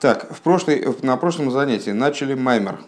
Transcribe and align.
Так, 0.00 0.32
в 0.32 0.42
прошлой, 0.42 0.86
на 1.02 1.16
прошлом 1.16 1.50
занятии 1.50 1.90
начали 1.90 2.34
маймер, 2.34 2.78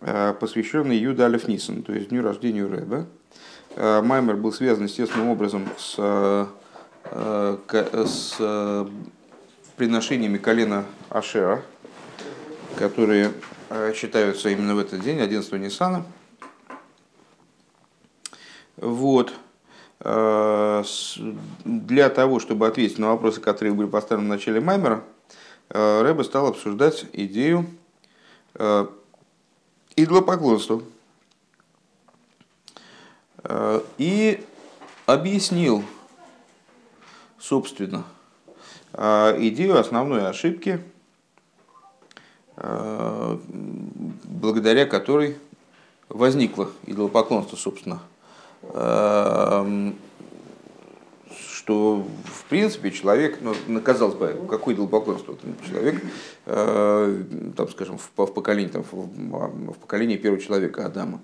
э, 0.00 0.32
посвященный 0.40 0.96
Юда 0.96 1.26
Алиф 1.26 1.48
Нисон, 1.48 1.82
то 1.82 1.92
есть 1.92 2.08
дню 2.08 2.22
рождения 2.22 2.64
Рэба. 2.64 3.04
Э, 3.76 4.00
маймер 4.00 4.36
был 4.36 4.50
связан 4.50 4.84
естественным 4.84 5.28
образом 5.28 5.68
с, 5.76 5.96
э, 5.98 6.46
с 8.06 8.88
приношениями 9.76 10.38
колена 10.38 10.86
Ашера, 11.10 11.62
которые 12.76 13.32
считаются 13.94 14.48
именно 14.48 14.74
в 14.74 14.78
этот 14.78 15.00
день, 15.00 15.20
11 15.20 15.58
Ниссана. 15.58 16.04
Вот. 18.76 19.32
Для 20.00 20.84
того, 22.10 22.40
чтобы 22.40 22.66
ответить 22.66 22.98
на 22.98 23.08
вопросы, 23.08 23.40
которые 23.40 23.74
были 23.74 23.88
поставлены 23.88 24.28
в 24.28 24.30
начале 24.30 24.60
Маймера, 24.60 25.02
Э, 25.70 26.02
Рэбе 26.02 26.24
стал 26.24 26.46
обсуждать 26.46 27.04
идею 27.12 27.66
э, 28.54 28.86
идолопоклонства. 29.96 30.82
Э, 33.44 33.82
и 33.98 34.44
объяснил, 35.06 35.84
собственно, 37.38 38.04
идею 38.94 39.78
основной 39.78 40.26
ошибки, 40.28 40.82
благодаря 44.24 44.86
которой 44.86 45.38
возникло 46.08 46.70
идолопоклонство, 46.86 47.56
собственно 47.56 48.00
что 51.68 52.02
в 52.24 52.44
принципе 52.46 52.90
человек, 52.90 53.40
ну, 53.42 53.80
казалось 53.82 54.14
бы, 54.14 54.34
какое 54.48 54.74
идолопоклонство? 54.74 55.36
Человек, 55.68 56.02
э, 56.46 57.22
там, 57.54 57.68
скажем, 57.68 57.98
в, 57.98 58.10
в, 58.16 58.32
поколении, 58.32 58.70
там, 58.70 58.84
в, 58.90 58.94
в 58.94 59.78
поколении 59.78 60.16
первого 60.16 60.40
человека, 60.40 60.86
Адама, 60.86 61.20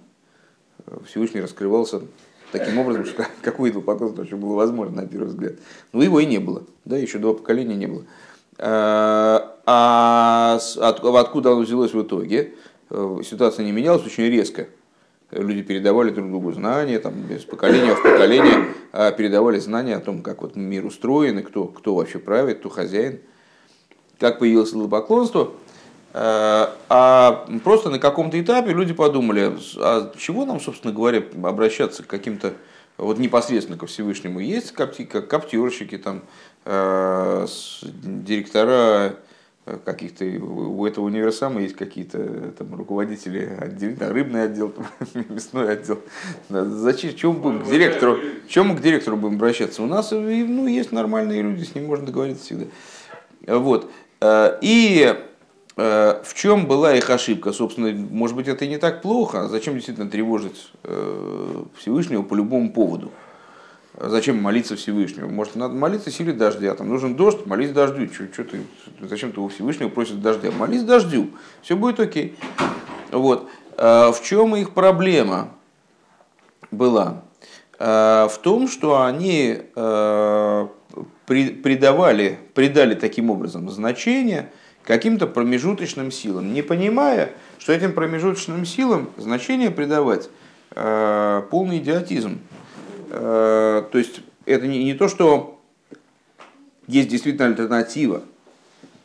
Всевышний 1.07 1.41
раскрывался 1.41 2.03
таким 2.53 2.79
образом, 2.79 3.07
что 3.07 3.27
какое 3.41 3.71
идолопоклонство 3.71 4.21
вообще 4.21 4.37
было 4.37 4.55
возможно 4.55 5.01
на 5.01 5.09
первый 5.09 5.29
взгляд. 5.29 5.55
Но 5.95 6.03
его 6.03 6.21
и 6.21 6.27
не 6.27 6.41
было, 6.41 6.65
да, 6.85 6.99
еще 6.99 7.19
два 7.19 7.33
поколения 7.33 7.77
не 7.77 7.87
было. 7.87 8.05
Э, 8.59 9.41
а 9.65 10.59
от, 10.79 11.03
откуда 11.03 11.53
оно 11.53 11.63
взялось 11.63 11.95
в 11.95 12.03
итоге? 12.03 12.53
Э, 12.91 13.21
ситуация 13.25 13.65
не 13.65 13.73
менялась 13.73 14.05
очень 14.05 14.25
резко 14.25 14.69
люди 15.31 15.63
передавали 15.63 16.11
друг 16.11 16.29
другу 16.29 16.53
знания, 16.53 16.99
там, 16.99 17.15
без 17.15 17.45
поколения 17.45 17.95
в 17.95 18.03
поколение 18.03 18.67
а 18.93 19.11
передавали 19.11 19.59
знания 19.59 19.97
о 19.97 20.01
том, 20.01 20.23
как 20.23 20.43
вот 20.43 20.55
мир 20.55 20.87
устроен, 20.87 21.41
и 21.41 21.43
кто, 21.43 21.65
кто 21.65 21.97
вообще 21.97 22.21
правит, 22.21 22.61
кто 22.61 22.69
хозяин, 22.69 23.19
как 24.21 24.39
появилось 24.39 24.71
идолопоклонство. 24.71 25.51
А, 26.13 26.77
а 26.89 27.45
просто 27.65 27.91
на 27.91 27.99
каком-то 27.99 28.41
этапе 28.41 28.73
люди 28.73 28.95
подумали, 28.95 29.53
а 29.79 30.13
чего 30.17 30.45
нам, 30.45 30.61
собственно 30.61 30.93
говоря, 30.93 31.25
обращаться 31.43 32.05
к 32.05 32.07
каким-то 32.07 32.53
вот 32.97 33.19
непосредственно 33.19 33.77
ко 33.77 33.87
Всевышнему. 33.87 34.39
Есть 34.39 34.71
копти, 34.71 35.05
коптерщики, 35.05 35.99
там, 35.99 36.23
э, 36.65 37.47
директора 37.83 39.17
каких-то 39.85 40.25
у 40.25 40.85
этого 40.87 41.07
универсама 41.07 41.63
есть 41.63 41.75
какие-то 41.75 42.53
там 42.59 42.75
руководители 42.75 43.51
отдела, 43.59 44.13
рыбный 44.13 44.45
отдел, 44.45 44.69
там, 44.71 44.87
мясной 45.29 45.73
отдел. 45.73 46.01
Зачем, 46.49 47.15
чем 47.15 47.35
будем 47.37 47.63
к 47.63 47.67
директору, 47.67 48.19
чем 48.47 48.69
мы 48.69 48.77
к 48.77 48.83
директору 48.83 49.17
будем 49.17 49.37
обращаться? 49.37 49.83
У 49.83 49.87
нас 49.87 50.11
ну, 50.11 50.67
есть 50.67 50.93
нормальные 50.93 51.43
люди, 51.43 51.65
с 51.65 51.75
ним 51.75 51.87
можно 51.87 52.07
договориться 52.07 52.45
всегда. 52.45 52.67
Вот. 53.47 53.91
Э, 54.21 54.59
и 54.61 55.15
э, 55.77 56.23
в 56.23 56.35
чем 56.35 56.67
была 56.67 56.95
их 56.95 57.09
ошибка? 57.11 57.53
Собственно, 57.53 57.93
может 57.93 58.37
быть, 58.37 58.49
это 58.49 58.65
и 58.65 58.69
не 58.69 58.79
так 58.79 59.03
плохо. 59.03 59.49
Зачем 59.49 59.75
действительно 59.75 60.11
тревожить 60.11 60.71
э, 60.83 61.65
Всевышнего 61.79 62.23
по 62.23 62.35
любому 62.35 62.73
поводу? 62.73 63.11
Зачем 63.97 64.43
молиться 64.43 64.75
Всевышнему? 64.75 65.31
Может, 65.31 65.55
надо 65.55 65.75
молиться 65.75 66.11
силе 66.11 66.33
дождя. 66.33 66.75
Там 66.75 66.89
нужен 66.89 67.15
дождь, 67.15 67.47
молись 67.47 67.71
дождю. 67.71 68.13
Что, 68.13 68.33
что 68.33 68.43
ты, 68.43 68.61
зачем 69.01 69.31
ты 69.31 69.41
у 69.41 69.47
Всевышнего 69.49 69.89
просишь 69.89 70.17
дождя? 70.17 70.51
Молись 70.51 70.83
дождю. 70.83 71.31
Все 71.63 71.77
будет 71.77 72.01
окей. 72.01 72.37
Вот. 73.13 73.49
А 73.77 74.11
в 74.11 74.21
чем 74.23 74.57
их 74.57 74.73
проблема 74.73 75.51
была? 76.73 77.23
А 77.79 78.27
в 78.27 78.39
том, 78.39 78.67
что 78.67 79.03
они 79.03 79.61
а, 79.77 80.69
придавали, 81.27 82.41
придали 82.55 82.95
таким 82.95 83.31
образом 83.31 83.71
значение 83.71 84.51
каким-то 84.83 85.29
промежуточным 85.29 86.11
силам, 86.11 86.53
не 86.53 86.63
понимая, 86.63 87.31
что 87.59 87.73
этим 87.73 87.93
промежуточным 87.93 88.67
силам 88.67 89.11
значение 89.17 89.71
придавать 89.71 90.31
полный 90.75 91.79
идиотизм. 91.79 92.41
Э, 93.17 93.85
то 93.91 93.99
есть 93.99 94.21
это 94.45 94.67
не, 94.67 94.85
не 94.85 94.95
то, 94.95 95.09
что 95.09 95.61
есть 96.89 97.09
действительно 97.09 97.47
альтернатива. 97.47 98.23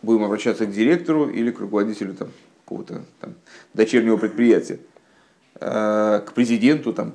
Будем 0.02 0.24
обращаться 0.24 0.66
к 0.66 0.72
директору 0.72 1.30
или 1.30 1.52
к 1.52 1.60
руководителю 1.60 2.14
там, 2.14 2.30
какого-то 2.64 3.04
там, 3.20 3.36
дочернего 3.74 4.18
предприятия, 4.18 4.80
э, 5.60 6.22
к 6.26 6.34
президенту 6.34 6.94
там, 6.94 7.14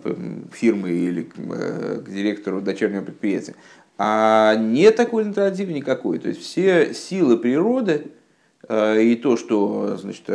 фирмы 0.53 0.91
или 0.91 1.23
к, 1.23 1.35
э, 1.37 2.03
к 2.05 2.11
директору 2.11 2.61
дочернего 2.61 3.03
предприятия. 3.03 3.57
А 3.99 4.55
нет 4.55 4.97
такой 4.97 5.25
альтернативы 5.25 5.73
никакой. 5.73 6.19
То 6.19 6.29
есть 6.29 6.43
все 6.43 6.95
силы 6.95 7.39
природы 7.39 8.09
и 8.69 9.21
то, 9.23 9.37
что 9.37 9.99
значит, 9.99 10.27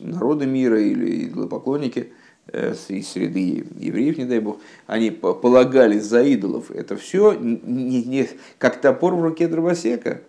народы 0.00 0.44
мира 0.44 0.80
или 0.80 1.28
идолопоклонники– 1.28 2.12
Э, 2.17 2.17
из 2.52 3.08
среды 3.08 3.66
евреев, 3.78 4.18
не 4.18 4.24
дай 4.24 4.40
бог, 4.40 4.58
они 4.86 5.10
полагались 5.10 6.04
за 6.04 6.22
идолов, 6.22 6.70
это 6.70 6.96
все 6.96 7.32
не, 7.34 8.02
не, 8.04 8.28
как 8.58 8.80
топор 8.80 9.14
в 9.14 9.22
руке 9.22 9.48
дровосека. 9.48 10.22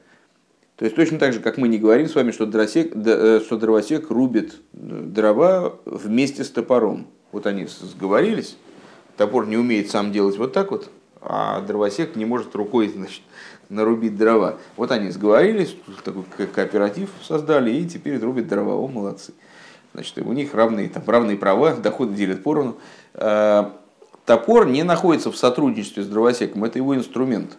То 0.76 0.86
есть 0.86 0.96
точно 0.96 1.20
так 1.20 1.34
же, 1.34 1.42
как 1.42 1.58
мы 1.58 1.68
не 1.68 1.78
говорим 1.78 2.08
с 2.08 2.16
вами, 2.16 2.32
что, 2.32 2.46
дровосек, 2.46 2.94
э, 2.96 3.42
что 3.44 3.58
дровосек 3.58 4.10
рубит 4.10 4.56
э, 4.74 4.78
дрова 4.78 5.76
вместе 5.86 6.46
с 6.46 6.50
топором. 6.50 7.08
Вот 7.34 7.46
они 7.48 7.68
сговорились, 7.68 8.58
топор 9.18 9.46
не 9.46 9.58
умеет 9.58 9.92
сам 9.92 10.14
делать 10.14 10.38
вот 10.38 10.54
так 10.54 10.72
вот, 10.72 10.90
а 11.22 11.60
дровосек 11.62 12.16
не 12.16 12.24
может 12.24 12.56
рукой 12.56 12.88
значит, 12.96 13.24
нарубить 13.68 14.16
дрова. 14.16 14.58
Вот 14.78 14.92
они 14.92 15.12
сговорились, 15.12 15.76
такой 16.04 16.24
кооператив 16.48 17.10
создали 17.22 17.72
и 17.72 17.86
теперь 17.86 18.18
рубят 18.18 18.48
дрова. 18.48 18.76
О, 18.76 18.88
молодцы. 18.88 19.34
Значит, 19.94 20.20
у 20.20 20.34
них 20.34 20.54
равные, 20.54 20.90
там, 20.90 21.04
равные 21.06 21.38
права, 21.38 21.74
доходы 21.76 22.14
делят 22.14 22.44
поровну. 22.44 22.78
Э, 23.16 23.66
топор 24.26 24.68
не 24.68 24.84
находится 24.84 25.32
в 25.32 25.38
сотрудничестве 25.38 26.04
с 26.04 26.08
дровосеком, 26.08 26.64
это 26.64 26.78
его 26.78 26.96
инструмент. 26.96 27.58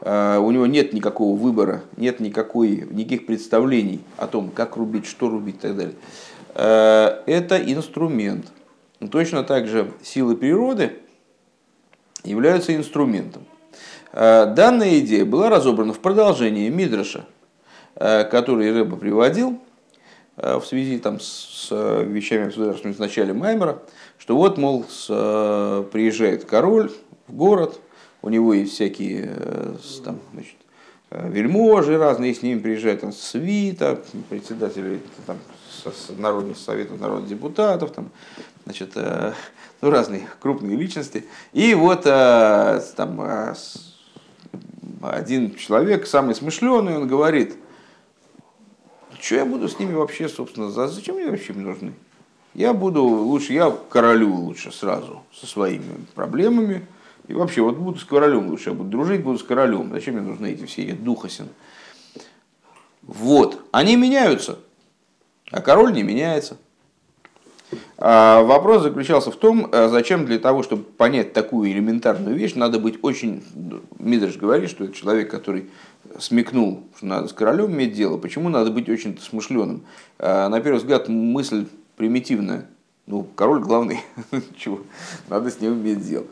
Э, 0.00 0.38
у 0.38 0.50
него 0.50 0.66
нет 0.66 0.92
никакого 0.94 1.36
выбора, 1.36 1.82
нет 1.96 2.20
никакой, 2.20 2.88
никаких 2.90 3.26
представлений 3.26 4.00
о 4.16 4.26
том, 4.26 4.50
как 4.50 4.76
рубить, 4.76 5.06
что 5.06 5.28
рубить 5.28 5.56
и 5.56 5.58
так 5.58 5.76
далее. 5.76 5.94
Э, 6.54 7.22
это 7.26 7.58
инструмент. 7.58 8.46
Точно 9.10 9.44
так 9.44 9.66
же 9.66 9.92
силы 10.02 10.36
природы 10.36 10.92
являются 12.22 12.74
инструментом. 12.74 13.44
Данная 14.12 14.98
идея 14.98 15.24
была 15.24 15.48
разобрана 15.48 15.94
в 15.94 16.00
продолжении 16.00 16.68
Мидраша, 16.68 17.24
который 17.94 18.70
Рэба 18.74 18.96
приводил, 18.96 19.58
в 20.42 20.62
связи 20.64 20.98
там, 20.98 21.20
с 21.20 21.68
вещами, 21.70 22.46
обсуждавшимися 22.46 22.96
в 22.96 23.00
начале 23.00 23.32
Маймера, 23.32 23.82
что 24.18 24.36
вот, 24.36 24.58
мол, 24.58 24.84
с, 24.88 25.06
э, 25.10 25.84
приезжает 25.92 26.44
король 26.44 26.90
в 27.28 27.34
город, 27.34 27.80
у 28.22 28.28
него 28.28 28.54
есть 28.54 28.72
всякие 28.72 29.34
э, 29.36 29.74
там, 30.04 30.18
значит, 30.32 30.56
вельможи 31.10 31.98
разные, 31.98 32.34
с 32.34 32.42
ними 32.42 32.58
приезжает 32.58 33.00
там, 33.00 33.12
свита, 33.12 34.00
председатели 34.28 35.00
там, 35.26 35.38
с 35.84 36.10
Народного 36.16 36.54
совета 36.54 36.94
народных 36.94 37.28
депутатов, 37.28 37.92
там, 37.92 38.10
значит, 38.64 38.96
ну, 39.80 39.90
разные 39.90 40.28
крупные 40.40 40.76
личности. 40.76 41.24
И 41.52 41.74
вот 41.74 42.04
там 42.04 43.20
один 45.02 45.54
человек, 45.56 46.06
самый 46.06 46.34
смышленый, 46.34 46.96
он 46.96 47.08
говорит– 47.08 47.56
что 49.20 49.36
я 49.36 49.44
буду 49.44 49.68
с 49.68 49.78
ними 49.78 49.94
вообще, 49.94 50.28
собственно, 50.28 50.70
зачем 50.70 51.16
мне 51.16 51.30
вообще 51.30 51.52
нужны? 51.52 51.92
Я 52.54 52.72
буду 52.72 53.02
лучше, 53.04 53.52
я 53.52 53.70
королю 53.70 54.34
лучше 54.34 54.72
сразу 54.72 55.22
со 55.32 55.46
своими 55.46 56.04
проблемами. 56.14 56.86
И 57.28 57.32
вообще, 57.32 57.62
вот 57.62 57.76
буду 57.76 57.98
с 57.98 58.04
королем 58.04 58.48
лучше, 58.48 58.70
я 58.70 58.74
буду 58.74 58.90
дружить, 58.90 59.22
буду 59.22 59.38
с 59.38 59.44
королем. 59.44 59.90
Зачем 59.92 60.14
мне 60.14 60.22
нужны 60.22 60.52
эти 60.52 60.64
все 60.64 60.92
духосин? 60.94 61.48
Вот, 63.02 63.64
они 63.70 63.96
меняются, 63.96 64.58
а 65.50 65.60
король 65.60 65.92
не 65.92 66.02
меняется. 66.02 66.58
А 68.02 68.42
вопрос 68.42 68.82
заключался 68.82 69.30
в 69.30 69.36
том, 69.36 69.68
а 69.72 69.88
зачем 69.88 70.24
для 70.24 70.38
того, 70.38 70.62
чтобы 70.62 70.84
понять 70.84 71.34
такую 71.34 71.70
элементарную 71.70 72.34
вещь, 72.34 72.54
надо 72.54 72.78
быть 72.78 72.98
очень... 73.02 73.44
Мидриш 73.98 74.38
говорит, 74.38 74.70
что 74.70 74.84
это 74.84 74.94
человек, 74.94 75.30
который 75.30 75.68
смекнул, 76.18 76.84
что 76.96 77.06
надо 77.06 77.28
с 77.28 77.34
королем 77.34 77.72
иметь 77.72 77.92
дело. 77.92 78.16
Почему 78.16 78.48
надо 78.48 78.70
быть 78.70 78.88
очень 78.88 79.18
смышленым? 79.20 79.82
А, 80.18 80.48
на 80.48 80.60
первый 80.60 80.78
взгляд, 80.78 81.10
мысль 81.10 81.66
примитивная. 81.96 82.68
Ну, 83.06 83.26
король 83.34 83.60
главный, 83.60 84.00
чего, 84.56 84.80
надо 85.28 85.50
с 85.50 85.60
ним 85.60 85.74
иметь 85.74 86.02
дело. 86.02 86.24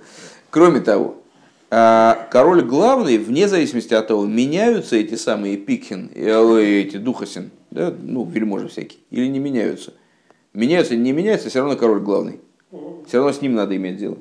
Кроме 0.48 0.80
того, 0.80 1.16
король 1.68 2.62
главный, 2.62 3.18
вне 3.18 3.46
зависимости 3.46 3.92
от 3.92 4.06
того, 4.06 4.24
меняются 4.24 4.96
эти 4.96 5.16
самые 5.16 5.58
пикхин, 5.58 6.10
э, 6.14 6.62
эти 6.62 6.96
духасин, 6.96 7.50
да, 7.70 7.92
ну, 8.02 8.24
вельможи 8.24 8.68
всякие, 8.68 9.00
или 9.10 9.26
не 9.26 9.38
меняются– 9.38 9.92
Меняются 10.58 10.94
или 10.94 11.00
не 11.02 11.12
меняются, 11.12 11.50
все 11.50 11.60
равно 11.60 11.76
король 11.76 12.00
главный. 12.00 12.40
Все 13.06 13.18
равно 13.18 13.32
с 13.32 13.40
ним 13.40 13.54
надо 13.54 13.76
иметь 13.76 13.96
дело. 13.96 14.18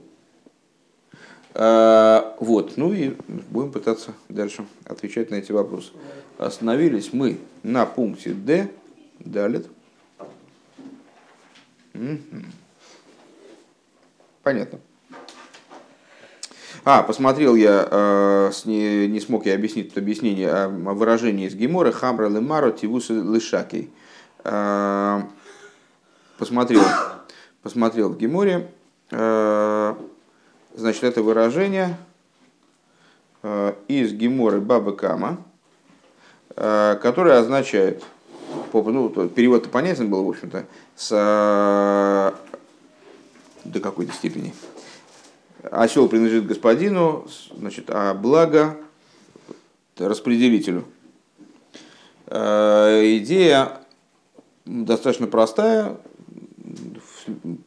А, 1.56 2.38
вот, 2.40 2.78
ну 2.78 2.94
и 2.94 3.16
будем 3.50 3.72
пытаться 3.72 4.12
дальше 4.30 4.64
отвечать 4.86 5.32
на 5.32 5.36
эти 5.36 5.52
вопросы. 5.52 5.94
Остановились 6.38 7.12
мы 7.12 7.40
на 7.64 7.88
пункте 7.88 8.34
D. 8.34 8.70
Далее. 9.18 9.64
Понятно. 14.44 14.80
А, 16.86 17.02
посмотрел 17.02 17.56
я, 17.56 17.88
э, 17.90 18.52
не, 18.66 19.08
не 19.08 19.20
смог 19.22 19.48
я 19.48 19.56
объяснить 19.56 19.90
это 19.90 20.02
объяснение 20.02 20.52
о 20.52 20.68
выражении 20.70 21.48
из 21.48 21.56
Гемора 21.56 21.92
Хамра 21.92 22.30
Лемаро 22.30 22.70
Тивуса 22.70 23.14
Лышакей. 23.14 23.90
Посмотрел, 26.38 26.84
посмотрел 27.64 28.10
в 28.10 28.18
Геморе, 28.18 28.70
э, 29.10 29.96
значит, 30.76 31.04
это 31.04 31.24
выражение 31.24 31.98
э, 33.42 33.74
из 33.88 34.14
Геморы 34.14 34.62
Баба 34.62 34.92
Кама, 34.92 35.44
э, 36.56 37.00
которое 37.02 37.40
означает, 37.40 38.04
ну, 38.72 39.10
перевод 39.30 39.72
понятен 39.72 40.12
был, 40.12 40.26
в 40.26 40.30
общем-то, 40.30 40.68
с, 40.96 41.10
до 43.64 43.80
какой-то 43.80 44.14
степени. 44.14 44.54
Осел 45.64 46.08
принадлежит 46.08 46.46
господину, 46.46 47.28
значит, 47.56 47.86
а 47.90 48.14
благо 48.14 48.78
распределителю. 49.98 50.86
Идея 52.28 53.80
достаточно 54.66 55.26
простая, 55.26 55.98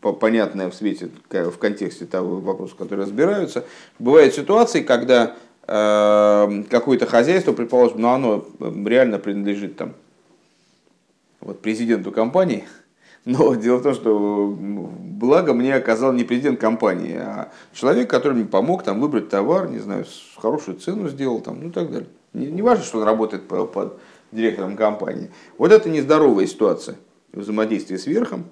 понятное 0.00 0.70
в 0.70 0.74
свете, 0.74 1.10
в 1.30 1.58
контексте 1.58 2.06
того 2.06 2.40
вопроса, 2.40 2.74
который 2.76 3.00
разбираются. 3.00 3.64
Бывают 3.98 4.34
ситуации, 4.34 4.82
когда 4.82 5.36
э, 5.66 6.62
какое-то 6.68 7.06
хозяйство, 7.06 7.52
предположим, 7.52 8.00
но 8.00 8.14
оно 8.14 8.44
реально 8.86 9.18
принадлежит 9.18 9.76
там, 9.76 9.94
вот, 11.40 11.60
президенту 11.60 12.12
компании, 12.12 12.64
но 13.24 13.54
дело 13.54 13.78
в 13.78 13.82
том, 13.82 13.94
что 13.94 14.56
благо 14.58 15.52
мне 15.52 15.74
оказал 15.74 16.12
не 16.12 16.24
президент 16.24 16.60
компании, 16.60 17.16
а 17.16 17.52
человек, 17.72 18.10
который 18.10 18.34
мне 18.34 18.44
помог 18.44 18.82
там, 18.82 19.00
выбрать 19.00 19.28
товар, 19.28 19.68
не 19.68 19.78
знаю, 19.78 20.04
хорошую 20.36 20.78
цену 20.78 21.08
сделал, 21.08 21.40
там, 21.40 21.60
ну 21.62 21.68
и 21.68 21.72
так 21.72 21.90
далее. 21.90 22.08
Не, 22.32 22.46
не 22.46 22.62
важно, 22.62 22.84
что 22.84 22.98
он 22.98 23.04
работает 23.04 23.48
под, 23.48 23.72
под 23.72 24.00
директором 24.32 24.76
компании. 24.76 25.30
Вот 25.58 25.72
это 25.72 25.88
нездоровая 25.88 26.46
ситуация 26.46 26.96
взаимодействия 27.32 27.98
с 27.98 28.06
верхом, 28.06 28.46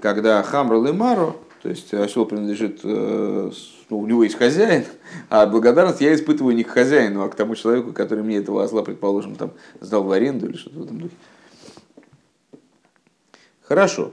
когда 0.00 0.42
Хамрал 0.42 0.86
и 0.86 0.92
Маро, 0.92 1.34
то 1.62 1.68
есть 1.68 1.92
осел 1.92 2.24
принадлежит, 2.26 2.80
э, 2.84 3.50
ну, 3.90 3.98
у 3.98 4.06
него 4.06 4.24
есть 4.24 4.36
хозяин, 4.36 4.84
а 5.28 5.46
благодарность 5.46 6.00
я 6.00 6.14
испытываю 6.14 6.56
не 6.56 6.64
к 6.64 6.70
хозяину, 6.70 7.22
а 7.22 7.28
к 7.28 7.34
тому 7.34 7.54
человеку, 7.54 7.92
который 7.92 8.24
мне 8.24 8.38
этого 8.38 8.64
осла, 8.64 8.82
предположим, 8.82 9.36
там, 9.36 9.52
сдал 9.80 10.04
в 10.04 10.12
аренду 10.12 10.48
или 10.48 10.56
что-то 10.56 10.78
в 10.78 10.84
этом 10.84 11.00
духе. 11.00 11.14
Хорошо. 13.62 14.12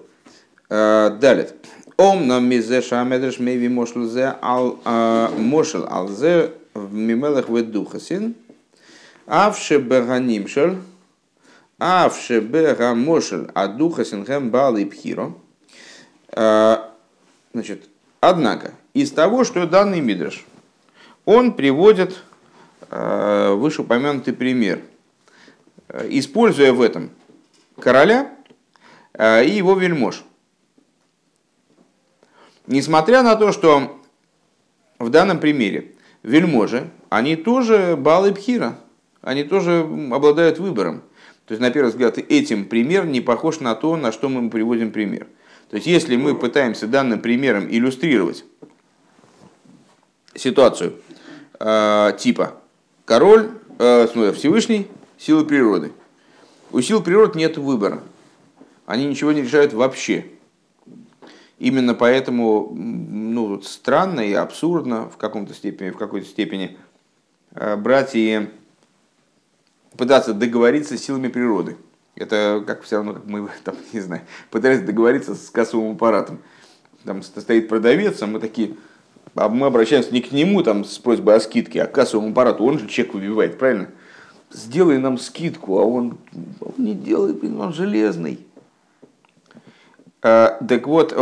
Э, 0.70 1.18
далее. 1.20 1.50
Ом 1.98 2.28
нам 2.28 2.46
мизе 2.48 2.82
шамедреш 2.82 3.40
мейви 3.40 3.70
мошл 3.70 4.04
зе 4.04 4.36
ал 4.42 4.80
э, 4.86 5.30
мошл 5.38 5.86
ал 5.90 6.10
зе 6.10 6.52
в 6.74 6.94
мимелах 6.94 7.50
ведухасин. 7.50 8.36
Авше 9.26 9.80
беганимшел. 9.80 10.76
Авше 11.80 12.40
бегамошел 12.40 13.48
адухасин 13.54 14.26
хэм 14.26 14.52
бал 14.52 14.78
и 14.78 14.86
пхиро. 14.86 15.34
А, 16.34 16.94
значит, 17.54 17.90
однако, 18.20 18.74
из 18.94 19.12
того, 19.12 19.44
что 19.44 19.66
данный 19.66 20.02
Мидраш, 20.02 20.46
он 21.26 21.54
приводит 21.54 22.22
а, 22.90 23.54
вышеупомянутый 23.56 24.34
пример, 24.34 24.82
используя 26.10 26.74
в 26.74 26.82
этом 26.82 27.10
короля 27.80 28.34
а, 29.14 29.42
и 29.42 29.52
его 29.52 29.76
вельмож. 29.76 30.24
Несмотря 32.66 33.24
на 33.24 33.36
то, 33.36 33.52
что 33.52 34.02
в 35.00 35.10
данном 35.10 35.40
примере 35.40 35.94
вельможи, 36.24 36.90
они 37.10 37.36
тоже 37.36 37.96
балы 37.98 38.34
пхира, 38.34 38.78
они 39.22 39.44
тоже 39.44 39.88
обладают 40.12 40.60
выбором. 40.60 41.02
То 41.46 41.54
есть, 41.54 41.62
на 41.62 41.72
первый 41.72 41.90
взгляд, 41.90 42.18
этим 42.18 42.66
пример 42.66 43.06
не 43.06 43.22
похож 43.22 43.62
на 43.62 43.74
то, 43.74 43.96
на 43.96 44.12
что 44.12 44.28
мы 44.28 44.50
приводим 44.50 44.92
пример. 44.92 45.28
То 45.70 45.76
есть, 45.76 45.88
если 45.88 46.16
мы 46.16 46.36
пытаемся 46.36 46.88
данным 46.88 47.22
примером 47.22 47.68
иллюстрировать 47.70 48.46
ситуацию 50.34 50.94
э, 51.60 52.12
типа 52.18 52.62
король, 53.06 53.52
э, 53.80 54.08
Всевышний, 54.34 54.88
силы 55.18 55.46
природы. 55.46 55.92
У 56.72 56.82
сил 56.82 57.02
природы 57.02 57.40
нет 57.40 57.58
выбора. 57.58 58.04
Они 58.86 59.06
ничего 59.06 59.32
не 59.32 59.42
решают 59.42 59.74
вообще. 59.74 60.26
Именно 61.60 61.96
поэтому 61.96 62.72
ну, 62.74 63.62
странно 63.62 64.22
и 64.22 64.34
абсурдно 64.34 65.10
в, 65.10 65.18
каком-то 65.18 65.54
степени, 65.54 65.90
в 65.90 65.98
какой-то 65.98 66.28
степени 66.28 66.78
э, 67.52 67.76
брать 67.76 68.12
и 68.14 68.50
пытаться 69.98 70.34
договориться 70.34 70.98
с 70.98 71.02
силами 71.02 71.30
природы. 71.30 71.78
Это 72.18 72.64
как 72.66 72.82
все 72.82 72.98
равно, 72.98 73.14
как 73.14 73.26
мы 73.26 73.48
там, 73.64 73.76
не 73.94 74.00
знаю, 74.00 74.24
пытались 74.50 74.82
договориться 74.82 75.36
с 75.36 75.50
кассовым 75.50 75.94
аппаратом. 75.94 76.40
Там 77.04 77.24
стоит 77.24 77.70
продавец, 77.70 78.22
а 78.22 78.28
мы 78.28 78.40
такие, 78.40 78.76
а 79.36 79.48
мы 79.48 79.68
обращаемся 79.68 80.14
не 80.14 80.22
к 80.22 80.32
нему 80.32 80.64
там 80.64 80.84
с 80.84 80.98
просьбой 80.98 81.36
о 81.36 81.40
скидке, 81.40 81.84
а 81.84 81.86
к 81.86 81.94
кассовому 81.94 82.32
аппарату. 82.32 82.66
Он 82.66 82.80
же 82.80 82.88
чек 82.88 83.14
выбивает, 83.14 83.58
правильно? 83.58 83.90
Сделай 84.52 84.98
нам 84.98 85.18
скидку, 85.18 85.78
а 85.78 85.84
он, 85.84 86.18
он 86.60 86.74
не 86.78 86.94
делает, 86.94 87.44
он 87.44 87.74
железный. 87.74 88.40
А, 90.22 90.58
так 90.68 90.88
вот, 90.88 91.14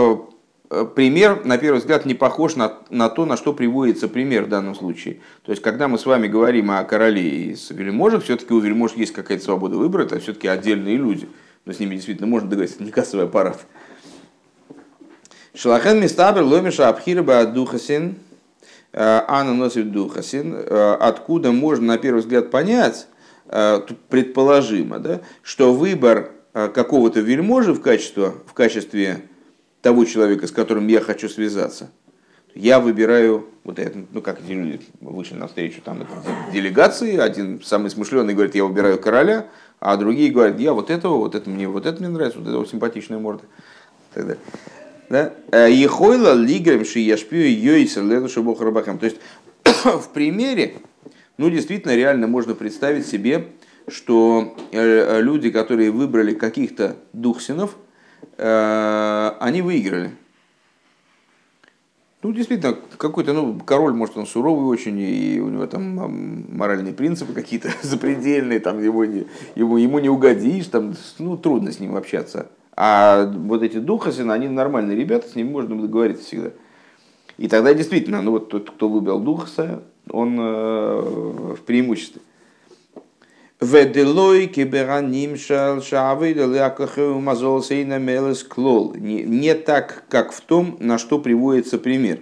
пример, 0.69 1.45
на 1.45 1.57
первый 1.57 1.77
взгляд, 1.77 2.05
не 2.05 2.13
похож 2.13 2.55
на, 2.55 2.79
на 2.89 3.10
то, 3.10 3.25
на 3.25 3.38
что 3.38 3.53
приводится 3.53 4.07
пример 4.07 4.45
в 4.45 4.50
данном 4.50 4.75
случае. 4.75 5.19
То 5.43 5.51
есть, 5.51 5.62
когда 5.62 5.88
мы 5.88 5.98
с 5.98 6.05
вами 6.05 6.27
говорим 6.27 6.72
о 6.72 6.84
короле 6.84 7.22
и 7.22 7.55
вельможах, 7.69 8.24
все-таки 8.24 8.53
у 8.53 8.60
вельмож 8.60 8.93
есть 8.93 9.13
какая-то 9.13 9.43
свобода 9.43 9.77
выбора, 9.77 10.03
это 10.03 10.19
все-таки 10.19 10.48
отдельные 10.48 10.98
люди. 10.98 11.27
Но 11.65 11.74
с 11.74 11.79
ними 11.79 11.95
действительно 11.95 12.27
можно 12.27 12.50
договориться, 12.50 12.84
не 12.84 12.91
кассовый 12.91 13.25
аппарат. 13.25 13.65
Шалахен 15.53 16.01
мистабер 16.01 16.43
ломиша 16.43 16.89
абхирба 16.89 17.45
духасин, 17.45 18.15
э, 18.91 19.22
Анна 19.27 19.53
носит 19.53 19.91
духасин. 19.91 20.53
Э, 20.55 20.98
откуда 21.00 21.51
можно 21.51 21.88
на 21.88 21.98
первый 21.98 22.19
взгляд 22.19 22.51
понять, 22.51 23.07
предположимо, 24.10 24.98
да, 24.98 25.22
что 25.43 25.72
выбор 25.72 26.31
какого-то 26.51 27.19
вельможи 27.19 27.74
в 27.74 27.81
качестве, 27.81 28.31
в 28.48 28.53
качестве 28.53 29.29
того 29.85 30.03
человека, 30.05 30.47
с 30.47 30.51
которым 30.51 30.87
я 30.87 30.99
хочу 30.99 31.29
связаться, 31.29 31.91
я 32.55 32.79
выбираю 32.79 33.45
вот 33.63 33.77
это, 33.77 33.99
ну 34.11 34.19
как 34.19 34.39
эти 34.43 34.53
люди 34.53 34.81
вышли 34.99 35.35
на 35.35 35.47
встречу 35.47 35.79
там 35.85 36.07
делегации, 36.51 37.17
один 37.17 37.61
самый 37.63 37.91
смышленый 37.91 38.33
говорит, 38.33 38.55
я 38.55 38.65
выбираю 38.65 38.97
короля, 38.99 39.45
а 39.79 39.95
другие 39.97 40.31
говорят, 40.31 40.59
я 40.59 40.73
вот 40.73 40.89
этого, 40.89 41.17
вот 41.17 41.35
это 41.35 41.47
мне, 41.51 41.67
вот 41.67 41.85
это 41.85 41.99
мне 41.99 42.09
нравится, 42.09 42.39
вот 42.39 42.47
это 42.47 42.57
вот 42.57 42.67
симпатичная 42.67 43.19
морда. 43.19 43.43
Да? 44.15 45.33
«Э, 45.51 45.71
Ехойла 45.71 46.33
лигрем 46.33 46.83
шияшпию 46.83 47.55
йойсер 47.55 48.03
ледуша 48.03 48.41
бохарабахам. 48.41 48.97
То 48.97 49.05
есть 49.05 49.17
в 49.83 50.09
примере, 50.15 50.77
ну 51.37 51.51
действительно 51.51 51.95
реально 51.95 52.25
можно 52.25 52.55
представить 52.55 53.05
себе, 53.05 53.49
что 53.87 54.57
э, 54.71 55.21
люди, 55.21 55.51
которые 55.51 55.91
выбрали 55.91 56.33
каких-то 56.33 56.95
духсинов, 57.13 57.75
они 58.38 59.62
выиграли. 59.62 60.12
Ну, 62.25 62.32
действительно, 62.32 62.75
какой-то, 62.98 63.34
ну, 63.34 63.60
король, 63.63 63.94
может, 63.94 64.17
он 64.17 64.25
суровый 64.25 64.65
очень, 64.65 65.00
и 65.00 65.39
у 65.39 65.50
него 65.50 65.67
там 65.67 66.48
моральные 66.58 66.94
принципы 66.94 67.34
какие-то 67.34 67.70
запредельные, 67.84 68.60
там 68.60 68.82
его 68.84 69.05
не, 69.05 69.27
ему, 69.55 69.77
ему 69.77 70.00
не 70.00 70.10
угодишь, 70.10 70.65
там, 70.67 70.96
ну, 71.20 71.38
трудно 71.38 71.72
с 71.72 71.79
ним 71.79 71.96
общаться. 71.96 72.48
А 72.75 73.25
вот 73.25 73.62
эти 73.62 73.77
духасины, 73.77 74.32
они 74.32 74.48
нормальные 74.48 74.98
ребята, 74.98 75.29
с 75.29 75.36
ними 75.36 75.50
можно 75.50 75.79
договориться 75.79 76.25
всегда. 76.25 76.50
И 77.38 77.48
тогда 77.48 77.74
действительно, 77.75 78.22
ну 78.22 78.32
вот 78.32 78.50
тот, 78.50 78.72
кто 78.72 78.89
выбрал 78.89 79.20
духаса, 79.20 79.84
он 80.10 80.38
э, 80.39 81.01
в 81.58 81.62
преимуществе. 81.65 82.22
Веделой 83.62 84.47
кибераним 84.47 85.38
клол. 88.43 88.93
Не 88.95 89.53
так, 89.53 90.03
как 90.09 90.33
в 90.33 90.41
том, 90.41 90.77
на 90.79 90.97
что 90.97 91.19
приводится 91.19 91.77
пример. 91.77 92.19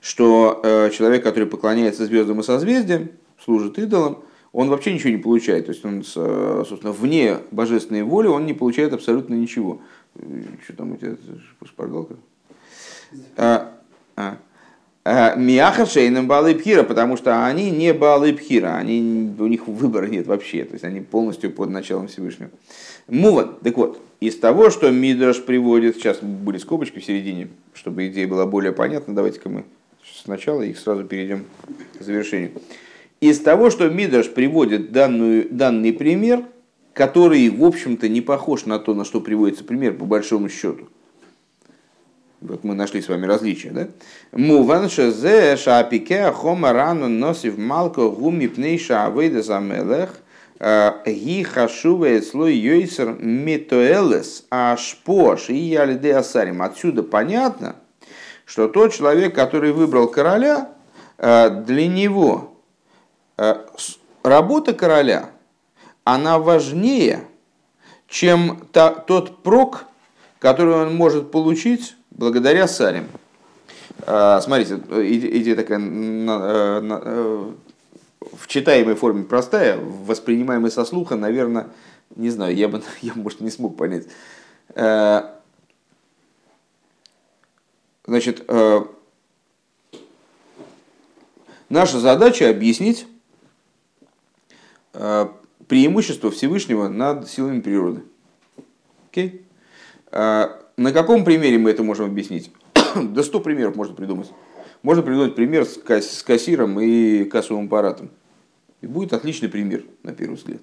Что 0.00 0.60
э, 0.62 0.90
человек, 0.90 1.24
который 1.24 1.46
поклоняется 1.46 2.06
звездам 2.06 2.40
и 2.40 2.42
созвездиям, 2.42 3.10
служит 3.44 3.78
идолам, 3.78 4.22
он 4.52 4.68
вообще 4.68 4.94
ничего 4.94 5.10
не 5.10 5.18
получает. 5.18 5.66
То 5.66 5.72
есть 5.72 5.84
он, 5.84 6.04
собственно, 6.04 6.92
вне 6.92 7.38
божественной 7.50 8.02
воли 8.02 8.28
он 8.28 8.46
не 8.46 8.54
получает 8.54 8.92
абсолютно 8.92 9.34
ничего. 9.34 9.80
Что 10.64 10.76
там 10.76 10.92
у 10.92 10.96
тебя, 10.96 11.16
шпаргалка? 11.64 12.16
А, 13.36 13.72
а. 14.16 14.38
Миаха 15.04 15.86
шейным 15.86 16.28
балы 16.28 16.54
пхира, 16.54 16.82
потому 16.82 17.16
что 17.16 17.46
они 17.46 17.70
не 17.70 17.94
балы 17.94 18.34
пхира, 18.34 18.76
они, 18.76 19.32
у 19.38 19.46
них 19.46 19.66
выбора 19.66 20.06
нет 20.06 20.26
вообще, 20.26 20.64
то 20.64 20.74
есть 20.74 20.84
они 20.84 21.00
полностью 21.00 21.50
под 21.50 21.70
началом 21.70 22.08
Всевышнего. 22.08 22.50
Муван, 23.08 23.56
так 23.62 23.78
вот, 23.78 23.98
из 24.20 24.38
того, 24.38 24.68
что 24.68 24.90
Мидраш 24.90 25.42
приводит, 25.42 25.96
сейчас 25.96 26.18
были 26.18 26.58
скобочки 26.58 26.98
в 26.98 27.04
середине, 27.04 27.48
чтобы 27.72 28.08
идея 28.08 28.28
была 28.28 28.44
более 28.44 28.72
понятна, 28.72 29.14
давайте-ка 29.14 29.48
мы 29.48 29.64
сначала 30.22 30.60
их 30.60 30.78
сразу 30.78 31.04
перейдем 31.04 31.46
к 31.98 32.02
завершению. 32.02 32.50
Из 33.22 33.40
того, 33.40 33.70
что 33.70 33.88
Мидраш 33.88 34.28
приводит 34.28 34.92
данную, 34.92 35.48
данный 35.50 35.94
пример, 35.94 36.44
который, 36.92 37.48
в 37.48 37.64
общем-то, 37.64 38.06
не 38.10 38.20
похож 38.20 38.66
на 38.66 38.78
то, 38.78 38.92
на 38.92 39.06
что 39.06 39.22
приводится 39.22 39.64
пример, 39.64 39.94
по 39.94 40.04
большому 40.04 40.50
счету– 40.50 40.90
вот 42.40 42.64
мы 42.64 42.74
нашли 42.74 43.02
с 43.02 43.08
вами 43.08 43.26
различия, 43.26 43.70
да? 43.70 43.88
Муван 44.32 44.88
шезе 44.88 45.56
шапике 45.56 46.32
хома 46.32 46.72
рану 46.72 47.08
носив 47.08 47.58
малко 47.58 48.08
гуми 48.08 48.46
пнейша 48.46 49.04
авейда 49.04 49.42
замелех 49.42 50.14
э, 50.58 50.92
ги 51.06 51.42
хашуве 51.42 52.22
слой 52.22 52.54
йойсер 52.54 53.16
метоэлес 53.20 54.46
ашпош 54.50 55.50
и 55.50 55.54
ялиде 55.54 56.16
асарим. 56.16 56.62
Отсюда 56.62 57.02
понятно, 57.02 57.76
что 58.46 58.68
тот 58.68 58.94
человек, 58.94 59.34
который 59.34 59.72
выбрал 59.72 60.08
короля, 60.08 60.70
э, 61.18 61.50
для 61.66 61.88
него 61.88 62.56
э, 63.36 63.54
работа 64.22 64.72
короля, 64.72 65.30
она 66.04 66.38
важнее, 66.38 67.24
чем 68.08 68.66
тот 68.72 69.42
прок, 69.42 69.84
который 70.38 70.74
он 70.74 70.96
может 70.96 71.30
получить 71.30 71.96
благодаря 72.20 72.68
сарим. 72.68 73.08
А, 74.02 74.42
смотрите, 74.42 74.76
идея 74.76 75.56
такая 75.56 75.80
э, 75.80 75.82
э, 75.82 77.52
в 78.32 78.46
читаемой 78.46 78.94
форме 78.94 79.24
простая, 79.24 79.78
воспринимаемая 79.78 80.70
со 80.70 80.84
слуха, 80.84 81.16
наверное, 81.16 81.68
не 82.14 82.28
знаю, 82.28 82.54
я 82.54 82.68
бы, 82.68 82.82
я, 83.00 83.14
может, 83.14 83.40
не 83.40 83.50
смог 83.50 83.78
понять. 83.78 84.06
Э, 84.74 85.30
значит, 88.04 88.46
наша 91.70 91.98
задача 91.98 92.50
объяснить 92.50 93.06
преимущество 94.92 96.30
Всевышнего 96.30 96.88
над 96.88 97.30
силами 97.30 97.60
природы. 97.60 98.02
Okay? 99.10 99.42
На 100.80 100.92
каком 100.92 101.24
примере 101.26 101.58
мы 101.58 101.72
это 101.72 101.82
можем 101.82 102.06
объяснить? 102.06 102.50
да 102.96 103.22
сто 103.22 103.38
примеров 103.40 103.76
можно 103.76 103.94
придумать. 103.94 104.32
Можно 104.82 105.02
придумать 105.02 105.34
пример 105.34 105.66
с, 105.66 105.76
касс- 105.76 106.20
с 106.20 106.22
кассиром 106.22 106.80
и 106.80 107.24
кассовым 107.24 107.66
аппаратом. 107.66 108.08
И 108.80 108.86
будет 108.86 109.12
отличный 109.12 109.50
пример, 109.50 109.84
на 110.02 110.14
первый 110.14 110.36
взгляд. 110.36 110.62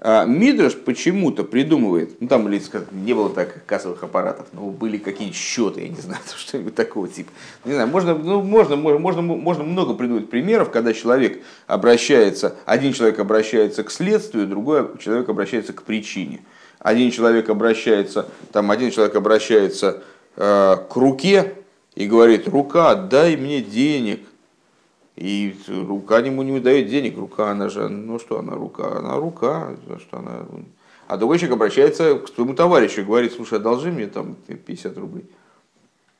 А 0.00 0.24
Мидраш 0.24 0.76
почему-то 0.76 1.44
придумывает, 1.44 2.20
ну 2.20 2.26
там 2.26 2.50
не 2.50 3.14
было 3.14 3.30
так 3.30 3.64
кассовых 3.66 4.02
аппаратов, 4.02 4.48
но 4.52 4.68
были 4.68 4.98
какие-нибудь 4.98 5.38
счеты, 5.38 5.82
я 5.82 5.88
не 5.90 6.00
знаю, 6.00 6.20
что-нибудь 6.36 6.74
такого 6.74 7.06
типа. 7.06 7.30
Не 7.66 7.74
знаю, 7.74 7.86
можно, 7.86 8.18
ну, 8.18 8.42
можно, 8.42 8.74
можно, 8.74 9.22
можно 9.22 9.62
много 9.62 9.94
придумать 9.94 10.28
примеров, 10.28 10.72
когда 10.72 10.92
человек 10.92 11.40
обращается, 11.68 12.56
один 12.66 12.92
человек 12.92 13.20
обращается 13.20 13.84
к 13.84 13.92
следствию, 13.92 14.48
другой 14.48 14.98
человек 14.98 15.28
обращается 15.28 15.72
к 15.72 15.84
причине 15.84 16.40
один 16.78 17.10
человек 17.10 17.48
обращается, 17.48 18.28
там 18.52 18.70
один 18.70 18.90
человек 18.90 19.14
обращается 19.16 20.02
э, 20.36 20.76
к 20.88 20.96
руке 20.96 21.54
и 21.94 22.06
говорит, 22.06 22.48
рука, 22.48 22.94
дай 22.94 23.36
мне 23.36 23.60
денег. 23.60 24.20
И 25.16 25.56
рука 25.66 26.20
ему 26.20 26.44
не 26.44 26.60
дает 26.60 26.86
денег, 26.86 27.18
рука, 27.18 27.50
она 27.50 27.68
же, 27.68 27.88
ну 27.88 28.20
что 28.20 28.38
она, 28.38 28.54
рука, 28.54 28.98
она 28.98 29.16
рука, 29.16 29.76
что 29.98 30.18
она... 30.18 30.46
А 31.08 31.16
другой 31.16 31.38
человек 31.38 31.56
обращается 31.56 32.18
к 32.20 32.28
своему 32.28 32.54
товарищу 32.54 33.00
и 33.00 33.04
говорит, 33.04 33.32
слушай, 33.32 33.58
одолжи 33.58 33.90
мне 33.90 34.06
там 34.06 34.36
50 34.46 34.96
рублей. 34.96 35.24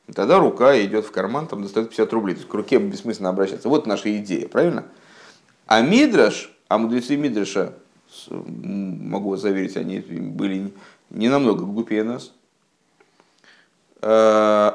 И 0.07 0.11
тогда 0.11 0.39
рука 0.39 0.77
идет 0.83 1.05
в 1.05 1.11
карман, 1.11 1.47
там 1.47 1.61
достает 1.61 1.91
50 1.91 2.11
рублей. 2.11 2.33
То 2.33 2.39
есть 2.39 2.49
к 2.49 2.53
руке 2.53 2.77
бессмысленно 2.79 3.29
обращаться. 3.29 3.69
Вот 3.69 3.85
наша 3.85 4.17
идея, 4.17 4.47
правильно? 4.49 4.85
А 5.67 5.81
Мидраш, 5.81 6.51
а 6.67 6.79
мудрецы 6.79 7.15
Мидраша 7.15 7.75
могу 8.29 9.31
вас 9.31 9.41
заверить, 9.41 9.77
они 9.77 9.99
были 9.99 10.71
не 11.09 11.29
намного 11.29 11.65
глупее 11.65 12.03
нас. 12.03 12.31
Э, 14.01 14.71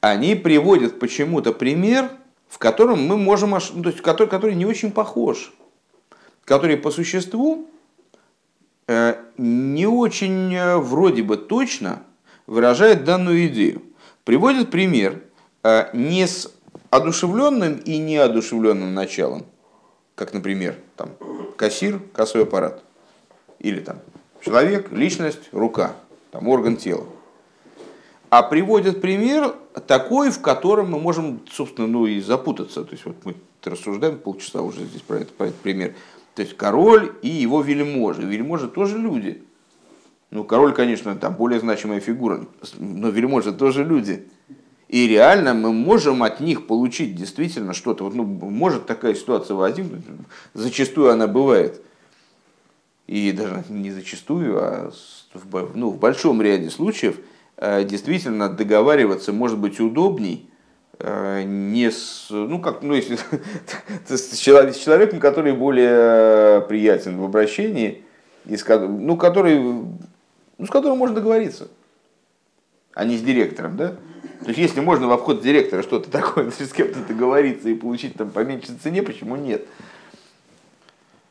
они 0.00 0.34
приводят 0.34 0.98
почему-то 0.98 1.52
пример, 1.52 2.10
в 2.48 2.58
котором 2.58 3.06
мы 3.06 3.16
можем, 3.16 3.50
ну, 3.50 3.82
то 3.82 3.90
есть, 3.90 4.00
который, 4.00 4.28
который 4.28 4.54
не 4.54 4.66
очень 4.66 4.90
похож, 4.90 5.52
который 6.44 6.76
по 6.76 6.90
существу 6.90 7.68
э, 8.86 9.16
не 9.36 9.86
очень 9.86 10.54
э, 10.54 10.76
вроде 10.76 11.22
бы 11.22 11.36
точно 11.36 12.02
выражает 12.46 13.04
данную 13.04 13.46
идею. 13.48 13.82
Приводит 14.24 14.70
пример 14.70 15.22
не 15.92 16.26
с 16.26 16.52
одушевленным 16.90 17.76
и 17.76 17.98
неодушевленным 17.98 18.94
началом, 18.94 19.44
как, 20.18 20.34
например, 20.34 20.74
там, 20.96 21.10
кассир, 21.56 22.00
кассовый 22.12 22.44
аппарат. 22.44 22.82
Или 23.60 23.78
там 23.78 24.00
человек, 24.40 24.90
личность, 24.90 25.48
рука, 25.52 25.94
там 26.32 26.48
орган 26.48 26.76
тела. 26.76 27.06
А 28.28 28.42
приводят 28.42 29.00
пример 29.00 29.54
такой, 29.86 30.30
в 30.30 30.42
котором 30.42 30.90
мы 30.90 30.98
можем, 30.98 31.40
собственно, 31.50 31.86
ну 31.86 32.06
и 32.06 32.20
запутаться. 32.20 32.84
То 32.84 32.92
есть 32.92 33.06
вот 33.06 33.16
мы 33.24 33.36
рассуждаем 33.62 34.18
полчаса 34.18 34.60
уже 34.62 34.84
здесь 34.84 35.02
про, 35.02 35.18
это, 35.18 35.32
про 35.32 35.46
этот 35.46 35.60
пример. 35.60 35.94
То 36.34 36.42
есть 36.42 36.56
король 36.56 37.14
и 37.22 37.28
его 37.28 37.62
вельможи. 37.62 38.22
Вельможи 38.22 38.68
тоже 38.68 38.98
люди. 38.98 39.42
Ну, 40.30 40.42
король, 40.44 40.74
конечно, 40.74 41.14
там 41.16 41.34
более 41.34 41.60
значимая 41.60 42.00
фигура, 42.00 42.44
но 42.76 43.08
вельможи 43.08 43.52
тоже 43.52 43.84
люди. 43.84 44.28
И 44.88 45.06
реально 45.06 45.52
мы 45.52 45.72
можем 45.72 46.22
от 46.22 46.40
них 46.40 46.66
получить 46.66 47.14
действительно 47.14 47.74
что-то. 47.74 48.04
Вот, 48.04 48.14
ну, 48.14 48.24
может 48.24 48.86
такая 48.86 49.14
ситуация 49.14 49.54
возникнуть, 49.54 50.02
зачастую 50.54 51.10
она 51.10 51.26
бывает. 51.26 51.82
И 53.06 53.32
даже 53.32 53.64
не 53.68 53.90
зачастую, 53.90 54.58
а 54.58 54.92
в, 55.34 55.76
ну, 55.76 55.90
в 55.90 55.98
большом 55.98 56.40
ряде 56.40 56.70
случаев 56.70 57.18
э, 57.56 57.84
действительно 57.84 58.48
договариваться 58.48 59.32
может 59.32 59.58
быть 59.58 59.78
удобней 59.78 60.48
э, 60.98 61.42
не 61.42 61.90
с, 61.90 62.28
ну 62.30 62.60
как, 62.60 62.82
ну 62.82 62.94
если 62.94 63.18
с 64.08 64.36
человеком, 64.38 65.20
который 65.20 65.52
более 65.52 66.62
приятен 66.62 67.18
в 67.18 67.24
обращении, 67.24 68.04
и 68.46 68.56
с, 68.56 68.66
ну 68.66 69.16
который, 69.18 69.58
ну 69.58 70.66
с 70.66 70.70
которым 70.70 70.96
можно 70.98 71.16
договориться, 71.16 71.68
а 72.94 73.04
не 73.04 73.16
с 73.16 73.22
директором, 73.22 73.76
да? 73.76 73.96
То 74.40 74.46
есть, 74.48 74.58
если 74.58 74.80
можно 74.80 75.08
в 75.08 75.12
обход 75.12 75.42
директора 75.42 75.82
что-то 75.82 76.10
такое, 76.10 76.50
с 76.58 76.72
кем-то 76.72 77.00
договориться 77.00 77.68
и 77.68 77.74
получить 77.74 78.14
там 78.14 78.30
по 78.30 78.40
меньшей 78.44 78.76
цене, 78.76 79.02
почему 79.02 79.36
нет? 79.36 79.66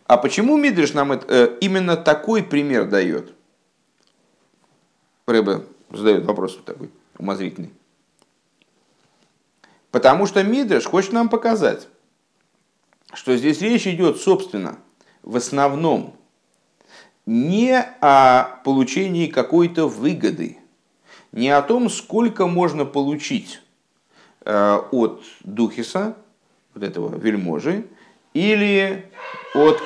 А 0.05 0.17
почему 0.17 0.57
Мидриш 0.57 0.93
нам 0.93 1.11
это, 1.11 1.25
э, 1.27 1.57
именно 1.61 1.97
такой 1.97 2.43
пример 2.43 2.87
дает? 2.87 3.33
Рэбе 5.25 5.63
задает 5.91 6.25
вопрос 6.25 6.57
такой 6.65 6.89
умозрительный. 7.17 7.71
Потому 9.91 10.25
что 10.25 10.43
Мидриш 10.43 10.85
хочет 10.85 11.11
нам 11.11 11.27
показать, 11.27 11.87
что 13.13 13.35
здесь 13.35 13.61
речь 13.61 13.87
идет, 13.87 14.17
собственно, 14.17 14.77
в 15.23 15.35
основном 15.35 16.15
не 17.25 17.77
о 17.99 18.61
получении 18.63 19.27
какой-то 19.27 19.87
выгоды, 19.87 20.57
не 21.31 21.49
о 21.49 21.61
том, 21.61 21.89
сколько 21.89 22.47
можно 22.47 22.85
получить 22.85 23.61
э, 24.45 24.79
от 24.91 25.23
Духиса, 25.43 26.15
вот 26.73 26.83
этого 26.83 27.17
вельможи, 27.17 27.85
или 28.33 29.09
от 29.53 29.81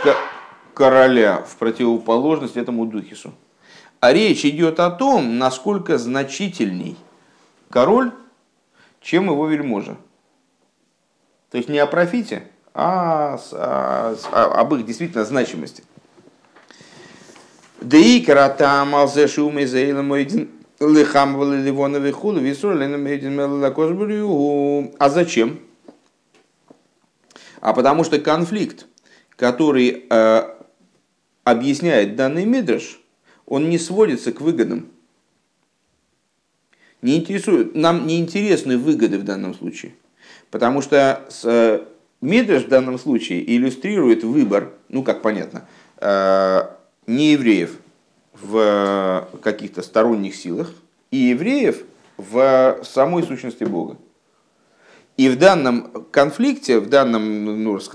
короля 0.73 1.43
в 1.47 1.55
противоположность 1.57 2.57
этому 2.57 2.85
духису. 2.85 3.33
А 3.99 4.13
речь 4.13 4.45
идет 4.45 4.79
о 4.79 4.89
том, 4.89 5.37
насколько 5.37 5.97
значительней 5.97 6.97
король, 7.69 8.11
чем 8.99 9.25
его 9.25 9.47
вельможа. 9.47 9.95
То 11.51 11.57
есть 11.57 11.69
не 11.69 11.79
о 11.79 11.87
профите, 11.87 12.43
а, 12.73 13.39
а, 13.51 14.15
а 14.31 14.61
об 14.61 14.73
их 14.73 14.85
действительно 14.85 15.25
значимости. 15.25 15.83
Да 17.79 17.97
и 17.97 18.21
карата 18.21 18.85
малзе 18.85 19.27
шумы 19.27 19.67
заила 19.67 20.01
лихам 20.89 21.41
ливоновый 21.63 22.11
худу 22.11 22.39
висур 22.39 22.75
А 24.99 25.09
зачем? 25.09 25.59
А 27.59 27.73
потому 27.73 28.03
что 28.03 28.19
конфликт, 28.19 28.87
который 29.35 30.05
э, 30.09 30.41
объясняет 31.43 32.15
данный 32.15 32.45
мидрш, 32.45 32.99
он 33.45 33.69
не 33.69 33.77
сводится 33.77 34.31
к 34.31 34.41
выгодам. 34.41 34.87
Не 37.01 37.17
интересует, 37.17 37.75
нам 37.75 38.07
не 38.07 38.19
интересны 38.19 38.77
выгоды 38.77 39.19
в 39.19 39.23
данном 39.23 39.53
случае. 39.53 39.93
Потому 40.49 40.81
что 40.81 41.25
с, 41.29 41.45
э, 41.45 41.85
Мидраш 42.21 42.65
в 42.65 42.67
данном 42.67 42.99
случае 42.99 43.43
иллюстрирует 43.55 44.23
выбор, 44.23 44.73
ну 44.89 45.03
как 45.03 45.23
понятно, 45.23 45.67
э, 45.97 46.61
не 47.07 47.31
евреев 47.31 47.77
в 48.41 49.27
каких-то 49.41 49.81
сторонних 49.81 50.35
силах 50.35 50.73
и 51.11 51.17
евреев 51.17 51.83
в 52.17 52.79
самой 52.83 53.23
сущности 53.23 53.63
Бога. 53.63 53.97
И 55.17 55.29
в 55.29 55.37
данном 55.37 56.05
конфликте, 56.11 56.79
в 56.79 56.89
данном, 56.89 57.63
ну, 57.63 57.73
может 57.73 57.93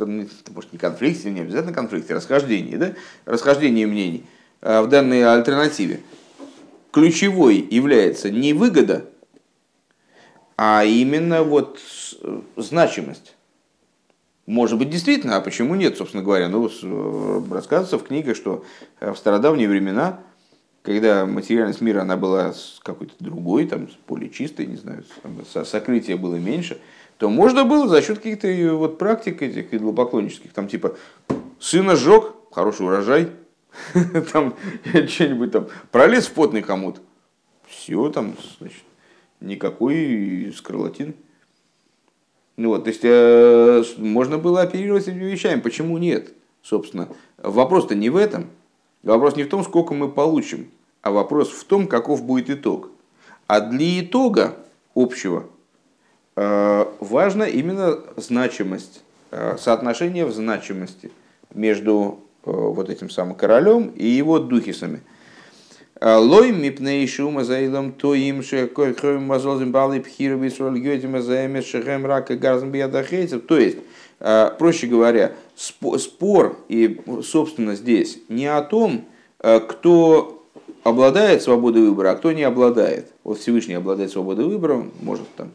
не 0.72 0.78
конфликте, 0.78 1.30
не 1.30 1.40
обязательно 1.40 1.72
конфликте, 1.72 2.14
расхождении, 2.14 2.76
да, 2.76 2.94
расхождении 3.24 3.84
мнений, 3.84 4.24
э, 4.60 4.80
в 4.80 4.88
данной 4.88 5.24
альтернативе, 5.24 6.00
ключевой 6.92 7.56
является 7.56 8.30
не 8.30 8.52
выгода, 8.52 9.06
а 10.56 10.84
именно 10.84 11.42
вот 11.42 11.80
значимость. 12.56 13.34
Может 14.46 14.78
быть, 14.78 14.90
действительно, 14.90 15.36
а 15.36 15.40
почему 15.40 15.74
нет, 15.74 15.96
собственно 15.96 16.22
говоря? 16.22 16.48
Ну, 16.48 16.70
рассказывается 17.50 17.98
в 17.98 18.04
книге, 18.04 18.34
что 18.34 18.64
в 19.00 19.16
стародавние 19.16 19.68
времена 19.68 20.20
когда 20.86 21.26
материальность 21.26 21.80
мира 21.80 22.02
она 22.02 22.16
была 22.16 22.54
какой-то 22.84 23.12
другой, 23.18 23.66
там, 23.66 23.88
более 24.06 24.30
чистой, 24.30 24.66
не 24.66 24.76
знаю, 24.76 25.02
сокрытия 25.64 26.16
было 26.16 26.36
меньше, 26.36 26.78
то 27.18 27.28
можно 27.28 27.64
было 27.64 27.88
за 27.88 28.00
счет 28.02 28.18
каких-то 28.18 28.48
вот 28.76 28.96
практик 28.96 29.42
этих 29.42 29.74
идолопоклоннических, 29.74 30.52
там 30.52 30.68
типа 30.68 30.96
сына 31.58 31.96
сжег, 31.96 32.34
хороший 32.52 32.86
урожай, 32.86 33.30
там 34.32 34.54
что-нибудь 35.08 35.50
там, 35.50 35.66
пролез 35.90 36.28
в 36.28 36.32
потный 36.34 36.62
комод, 36.62 37.00
все 37.66 38.08
там, 38.10 38.36
значит, 38.60 38.84
никакой 39.40 40.54
скарлатин. 40.56 41.16
Ну 42.56 42.68
вот, 42.68 42.84
то 42.84 42.90
есть 42.90 43.02
э, 43.02 43.82
можно 43.98 44.38
было 44.38 44.62
оперировать 44.62 45.08
этими 45.08 45.24
вещами, 45.24 45.60
почему 45.60 45.98
нет? 45.98 46.32
Собственно, 46.62 47.08
вопрос-то 47.38 47.96
не 47.96 48.08
в 48.08 48.16
этом. 48.16 48.50
Вопрос 49.02 49.36
не 49.36 49.44
в 49.44 49.48
том, 49.48 49.62
сколько 49.62 49.94
мы 49.94 50.10
получим, 50.10 50.68
а 51.06 51.12
вопрос 51.12 51.50
в 51.52 51.62
том, 51.62 51.86
каков 51.86 52.24
будет 52.24 52.50
итог. 52.50 52.90
А 53.46 53.60
для 53.60 54.00
итога 54.00 54.56
общего 54.92 55.44
э, 56.34 56.84
важна 56.98 57.46
именно 57.46 58.00
значимость, 58.16 59.04
э, 59.30 59.56
соотношение 59.56 60.24
в 60.24 60.32
значимости 60.32 61.12
между 61.54 62.18
э, 62.44 62.50
вот 62.50 62.90
этим 62.90 63.08
самым 63.08 63.36
королем 63.36 63.92
и 63.94 64.04
его 64.04 64.40
духисами. 64.40 65.00
Лой 66.00 66.50
мипней 66.50 67.06
шума 67.06 67.44
заилом 67.44 67.92
то 67.92 68.12
им 68.12 68.42
ше 68.42 68.66
койхой 68.66 69.20
мазолзим 69.20 69.70
балы 69.70 70.00
пхиру 70.00 70.36
висроль 70.38 70.80
гёдима 70.80 71.22
заэме 71.22 71.62
шехем 71.62 72.04
рака 72.04 72.36
гарзм 72.36 72.70
биядахейцев. 72.70 73.46
То 73.46 73.56
есть, 73.58 73.78
проще 74.18 74.88
говоря, 74.88 75.32
спор 75.54 76.58
и, 76.68 77.00
собственно, 77.22 77.76
здесь 77.76 78.18
не 78.28 78.46
о 78.46 78.60
том, 78.60 79.06
кто 79.38 80.35
обладает 80.86 81.42
свободой 81.42 81.82
выбора, 81.82 82.12
а 82.12 82.14
кто 82.14 82.30
не 82.30 82.44
обладает. 82.44 83.10
Вот 83.24 83.38
Всевышний 83.38 83.74
обладает 83.74 84.12
свободой 84.12 84.44
выбора, 84.44 84.86
может 85.00 85.26
там, 85.36 85.50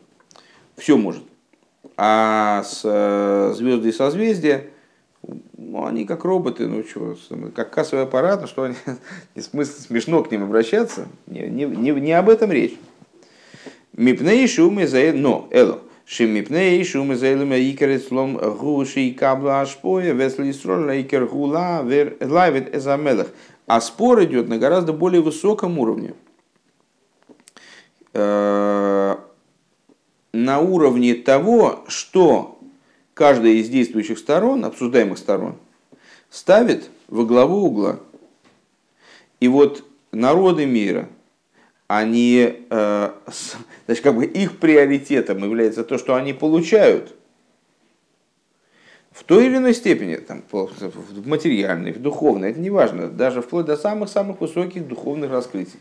все 0.76 0.98
может. 0.98 1.24
А 1.96 2.64
с 2.66 2.82
э, 2.84 3.54
звезды 3.56 3.90
и 3.90 3.92
созвездия, 3.94 4.66
ну, 5.58 5.86
они 5.86 6.04
как 6.04 6.26
роботы, 6.26 6.68
ну 6.68 6.84
что, 6.84 7.16
как 7.56 7.72
кассовый 7.72 8.04
аппарат, 8.04 8.42
ну 8.42 8.48
что 8.48 8.64
они, 8.64 8.76
смысл 9.42 9.80
смешно 9.80 10.22
к 10.22 10.32
ним 10.32 10.44
обращаться, 10.44 11.08
не, 11.28 11.48
не, 11.48 11.64
не, 11.64 11.92
не 11.92 12.12
об 12.12 12.30
этом 12.30 12.52
речь. 12.52 12.78
Мипней 13.94 14.48
шумы 14.50 14.86
за 14.86 15.14
но, 15.14 15.48
эло, 15.52 15.80
Шимипней 16.06 16.84
шумы 16.84 17.16
за 17.16 17.32
элема 17.32 17.58
икер 17.58 17.98
слом 18.02 18.36
гуши 18.36 19.00
и 19.00 19.14
кабла 19.14 19.62
ашпоя, 19.62 20.12
весли 20.12 20.52
сроль 20.52 21.02
икер 21.02 21.26
гула 21.26 21.84
вер 21.84 22.18
лайвет 22.20 22.76
эзамелах. 22.76 23.28
А 23.72 23.80
спор 23.80 24.22
идет 24.26 24.50
на 24.50 24.58
гораздо 24.58 24.92
более 24.92 25.22
высоком 25.22 25.80
уровне. 25.80 26.14
Э, 28.12 29.16
на 30.34 30.60
уровне 30.60 31.14
того, 31.14 31.86
что 31.88 32.60
каждая 33.14 33.54
из 33.54 33.70
действующих 33.70 34.20
сторон, 34.20 34.66
обсуждаемых 34.66 35.18
сторон, 35.18 35.56
ставит 36.30 36.90
во 37.08 37.24
главу 37.24 37.66
угла. 37.66 38.02
И 39.40 39.48
вот 39.48 39.86
народы 40.12 40.66
мира, 40.66 41.08
они, 41.88 42.66
э, 42.70 43.12
значит, 43.86 44.04
как 44.04 44.16
бы 44.18 44.26
их 44.26 44.60
приоритетом 44.60 45.46
является 45.46 45.86
то, 45.86 45.98
что 45.98 46.16
они 46.16 46.34
получают– 46.34 47.16
в 49.12 49.24
той 49.24 49.48
или 49.48 49.58
иной 49.58 49.74
степени, 49.74 50.16
там, 50.16 50.44
в 50.52 51.28
материальной, 51.28 51.92
в 51.92 52.02
духовной, 52.02 52.52
это 52.52 52.60
не 52.60 52.70
важно, 52.70 53.10
даже 53.10 53.42
вплоть 53.42 53.66
до 53.66 53.76
самых-самых 53.76 54.40
высоких 54.40 54.88
духовных 54.88 55.32
раскрытий. 55.32 55.80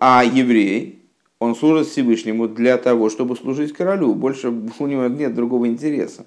А 0.00 0.24
еврей, 0.24 1.00
он 1.38 1.54
служит 1.54 1.88
Всевышнему 1.88 2.48
для 2.48 2.78
того, 2.78 3.10
чтобы 3.10 3.36
служить 3.36 3.72
королю, 3.72 4.14
больше 4.14 4.48
у 4.48 4.86
него 4.86 5.06
нет 5.06 5.34
другого 5.34 5.68
интереса. 5.68 6.26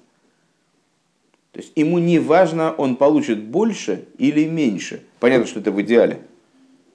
То 1.51 1.59
есть 1.59 1.73
ему 1.75 1.99
не 1.99 2.17
важно, 2.19 2.71
он 2.71 2.95
получит 2.95 3.43
больше 3.43 4.05
или 4.17 4.45
меньше. 4.45 5.03
Понятно, 5.19 5.47
что 5.47 5.59
это 5.59 5.71
в 5.71 5.81
идеале. 5.81 6.21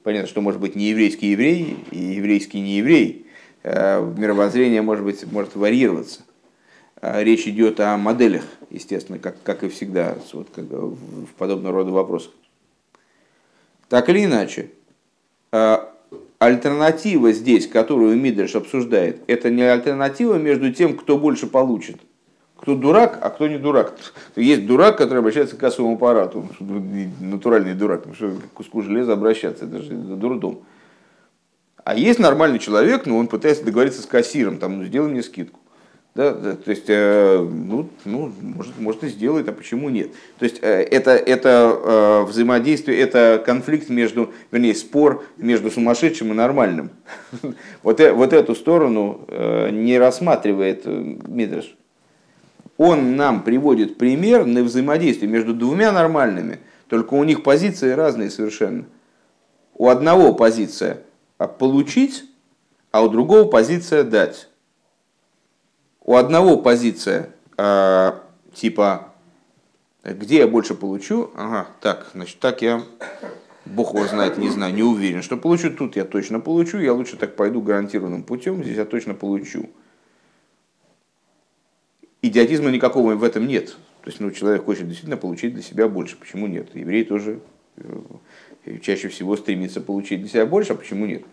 Понятно, 0.03 0.29
что 0.29 0.41
может 0.41 0.61
быть 0.61 0.77
не 0.77 0.85
еврейский 0.91 1.33
еврей 1.33 1.77
и 1.91 1.99
еврейский 1.99 2.61
не 2.61 2.79
еврей. 2.79 3.27
Э, 3.63 4.01
мировоззрение 4.17 4.81
может 4.81 5.05
быть 5.05 5.31
может 5.31 5.57
варьироваться. 5.57 6.23
А, 7.01 7.23
речь 7.23 7.47
идет 7.47 7.79
о 7.81 7.97
моделях, 7.97 8.45
естественно, 8.71 9.19
как, 9.19 9.43
как 9.43 9.63
и 9.65 9.69
всегда 9.69 10.17
вот, 10.33 10.49
как, 10.55 10.65
в 10.65 11.29
подобного 11.37 11.75
рода 11.75 11.91
вопросах. 11.91 12.33
Так 13.89 14.09
или 14.09 14.25
иначе, 14.25 14.71
а, 15.53 15.93
альтернатива 16.39 17.33
здесь, 17.33 17.67
которую 17.67 18.17
Мидриш 18.17 18.55
обсуждает, 18.55 19.21
это 19.27 19.51
не 19.51 19.63
альтернатива 19.63 20.35
между 20.35 20.73
тем, 20.73 20.97
кто 20.97 21.19
больше 21.19 21.47
получит. 21.47 21.97
Кто 22.57 22.75
дурак, 22.75 23.19
а 23.21 23.29
кто 23.29 23.49
не 23.49 23.59
дурак. 23.59 23.95
Есть 24.35 24.67
дурак, 24.67 24.97
который 24.97 25.19
обращается 25.19 25.57
к 25.57 25.61
кассовому 25.61 25.97
аппарату. 25.97 26.49
Натуральный 27.21 27.75
дурак. 27.75 28.05
Потому 28.05 28.15
что 28.15 28.31
к 28.31 28.53
куску 28.55 28.81
железа 28.81 29.13
обращаться, 29.13 29.67
это 29.67 29.83
же 29.83 29.93
дурдом. 29.93 30.63
А 31.85 31.95
есть 31.95 32.19
нормальный 32.19 32.59
человек, 32.59 33.05
но 33.05 33.19
он 33.19 33.29
пытается 33.29 33.63
договориться 33.63 34.01
с 34.01 34.07
кассиром, 34.07 34.57
там, 34.59 34.79
ну, 34.79 34.85
сделай 34.85 35.11
мне 35.11 35.23
скидку. 35.23 35.61
Да, 36.17 36.33
да, 36.33 36.57
то 36.57 36.71
есть, 36.71 36.87
э, 36.89 37.39
ну, 37.39 37.91
ну 38.07 38.33
может, 38.41 38.79
может 38.81 39.05
и 39.05 39.09
сделает, 39.09 39.51
а 39.51 39.53
почему 39.53 39.91
нет? 39.91 40.13
То 40.39 40.47
есть, 40.47 40.61
э, 40.63 40.83
это, 40.85 41.11
это 41.11 41.79
э, 41.79 42.23
взаимодействие, 42.23 42.99
это 43.01 43.43
конфликт 43.45 43.91
между, 43.91 44.33
вернее, 44.51 44.75
спор 44.75 45.27
между 45.37 45.71
сумасшедшим 45.71 46.33
и 46.33 46.35
нормальным. 46.35 46.91
Вот, 47.83 48.01
вот 48.01 48.33
эту 48.33 48.55
сторону 48.55 49.29
не 49.71 49.99
рассматривает 49.99 50.87
Мидраш. 50.87 51.77
Он 52.79 53.17
нам 53.17 53.43
приводит 53.43 53.99
пример 53.99 54.47
на 54.47 54.63
взаимодействие 54.65 55.31
между 55.31 55.53
двумя 55.53 55.93
нормальными, 55.93 56.61
только 56.89 57.13
у 57.13 57.25
них 57.25 57.43
позиции 57.43 57.91
разные 57.91 58.31
совершенно. 58.31 58.87
У 59.75 59.89
одного 59.89 60.33
позиция 60.33 61.03
получить, 61.59 62.25
а 62.91 63.03
у 63.03 63.11
другого 63.11 63.45
позиция 63.45 64.03
дать 64.03 64.49
у 66.07 66.15
одного 66.15 66.57
позиция 66.57 67.29
э, 67.59 68.13
типа 68.55 69.13
где 70.15 70.39
я 70.39 70.47
больше 70.47 70.75
получу, 70.75 71.31
ага, 71.35 71.67
так, 71.81 72.11
значит, 72.15 72.39
так 72.39 72.63
я, 72.63 72.83
бог 73.65 73.95
его 73.95 74.07
знает, 74.07 74.39
не 74.39 74.49
знаю, 74.49 74.73
не 74.73 74.83
уверен, 74.83 75.23
что 75.23 75.37
получу, 75.37 75.71
тут 75.71 75.97
я 75.97 76.05
точно 76.05 76.39
получу, 76.39 76.79
я 76.79 76.93
лучше 76.93 77.17
так 77.17 77.35
пойду 77.35 77.61
гарантированным 77.61 78.23
путем, 78.23 78.63
здесь 78.63 78.77
я 78.77 78.85
точно 78.85 79.15
получу. 79.15 79.69
Идиотизма 82.23 82.71
никакого 82.71 83.15
в 83.15 83.25
этом 83.25 83.47
нет. 83.47 83.77
То 84.03 84.11
есть 84.11 84.21
ну, 84.21 84.31
человек 84.31 84.65
хочет 84.65 84.87
действительно 84.87 85.17
получить 85.17 85.55
для 85.55 85.63
себя 85.63 85.89
больше. 85.89 86.17
Почему 86.17 86.47
нет? 86.47 86.75
Еврей 86.75 87.05
тоже 87.05 87.41
э, 87.77 88.79
чаще 88.81 89.09
всего 89.09 89.37
стремится 89.37 89.81
получить 89.81 90.21
для 90.21 90.29
себя 90.29 90.47
больше, 90.47 90.73
а 90.73 90.77
почему 90.77 91.07
нет? 91.07 91.25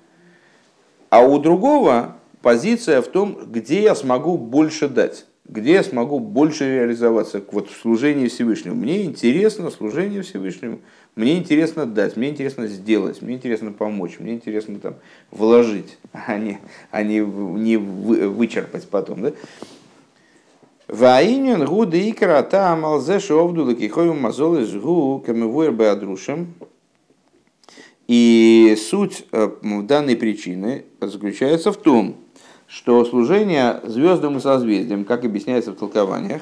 А 1.09 1.21
у 1.21 1.37
другого 1.39 2.17
позиция 2.43 3.01
в 3.01 3.07
том, 3.07 3.39
где 3.47 3.81
я 3.81 3.95
смогу 3.95 4.37
больше 4.37 4.87
дать, 4.87 5.25
где 5.47 5.73
я 5.73 5.83
смогу 5.83 6.19
больше 6.19 6.65
реализоваться 6.65 7.41
вот 7.51 7.69
в 7.69 7.75
служении 7.81 8.27
Всевышнему. 8.27 8.75
Мне 8.75 9.05
интересно 9.05 9.71
служение 9.71 10.21
Всевышнему, 10.21 10.81
мне 11.15 11.37
интересно 11.37 11.85
дать, 11.85 12.17
мне 12.17 12.29
интересно 12.29 12.67
сделать, 12.67 13.21
мне 13.21 13.35
интересно 13.35 13.71
помочь, 13.71 14.19
мне 14.19 14.33
интересно 14.33 14.77
там 14.79 14.95
вложить, 15.31 15.97
а 16.11 16.37
не, 16.37 16.59
а 16.91 17.01
не, 17.01 17.19
не 17.19 17.77
вычерпать 17.77 18.87
потом. 18.89 19.23
Да? 19.23 19.31
Ваинен 20.89 21.65
гуды 21.65 22.09
икра 22.09 22.43
та 22.43 22.73
амалзе 22.73 23.19
шовду 23.19 23.63
лакихою 23.63 24.13
мазолы 24.13 24.65
жгу 24.65 25.23
камевуэр 25.25 25.71
беадрушем. 25.71 26.53
И 28.09 28.75
суть 28.77 29.25
э, 29.31 29.49
данной 29.83 30.17
причины 30.17 30.83
заключается 30.99 31.71
в 31.71 31.77
том, 31.77 32.17
что 32.73 33.05
служение 33.05 33.79
звездам 33.83 34.37
и 34.37 34.39
созвездиям, 34.39 35.05
как 35.05 35.23
объясняется 35.25 35.71
в 35.71 35.75
толкованиях, 35.75 36.41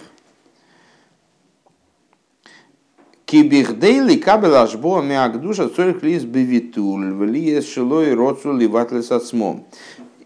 Кибихдейли 3.25 4.17
кабел 4.17 4.55
ашбо 4.55 5.01
миагдуша 5.01 5.69
цорих 5.69 6.03
лис 6.03 6.23
бевитуль, 6.23 7.13
влиес 7.13 7.69
шилой 7.69 8.13
роцу 8.13 8.53
ливатлес 8.57 9.11
отсмом. 9.11 9.65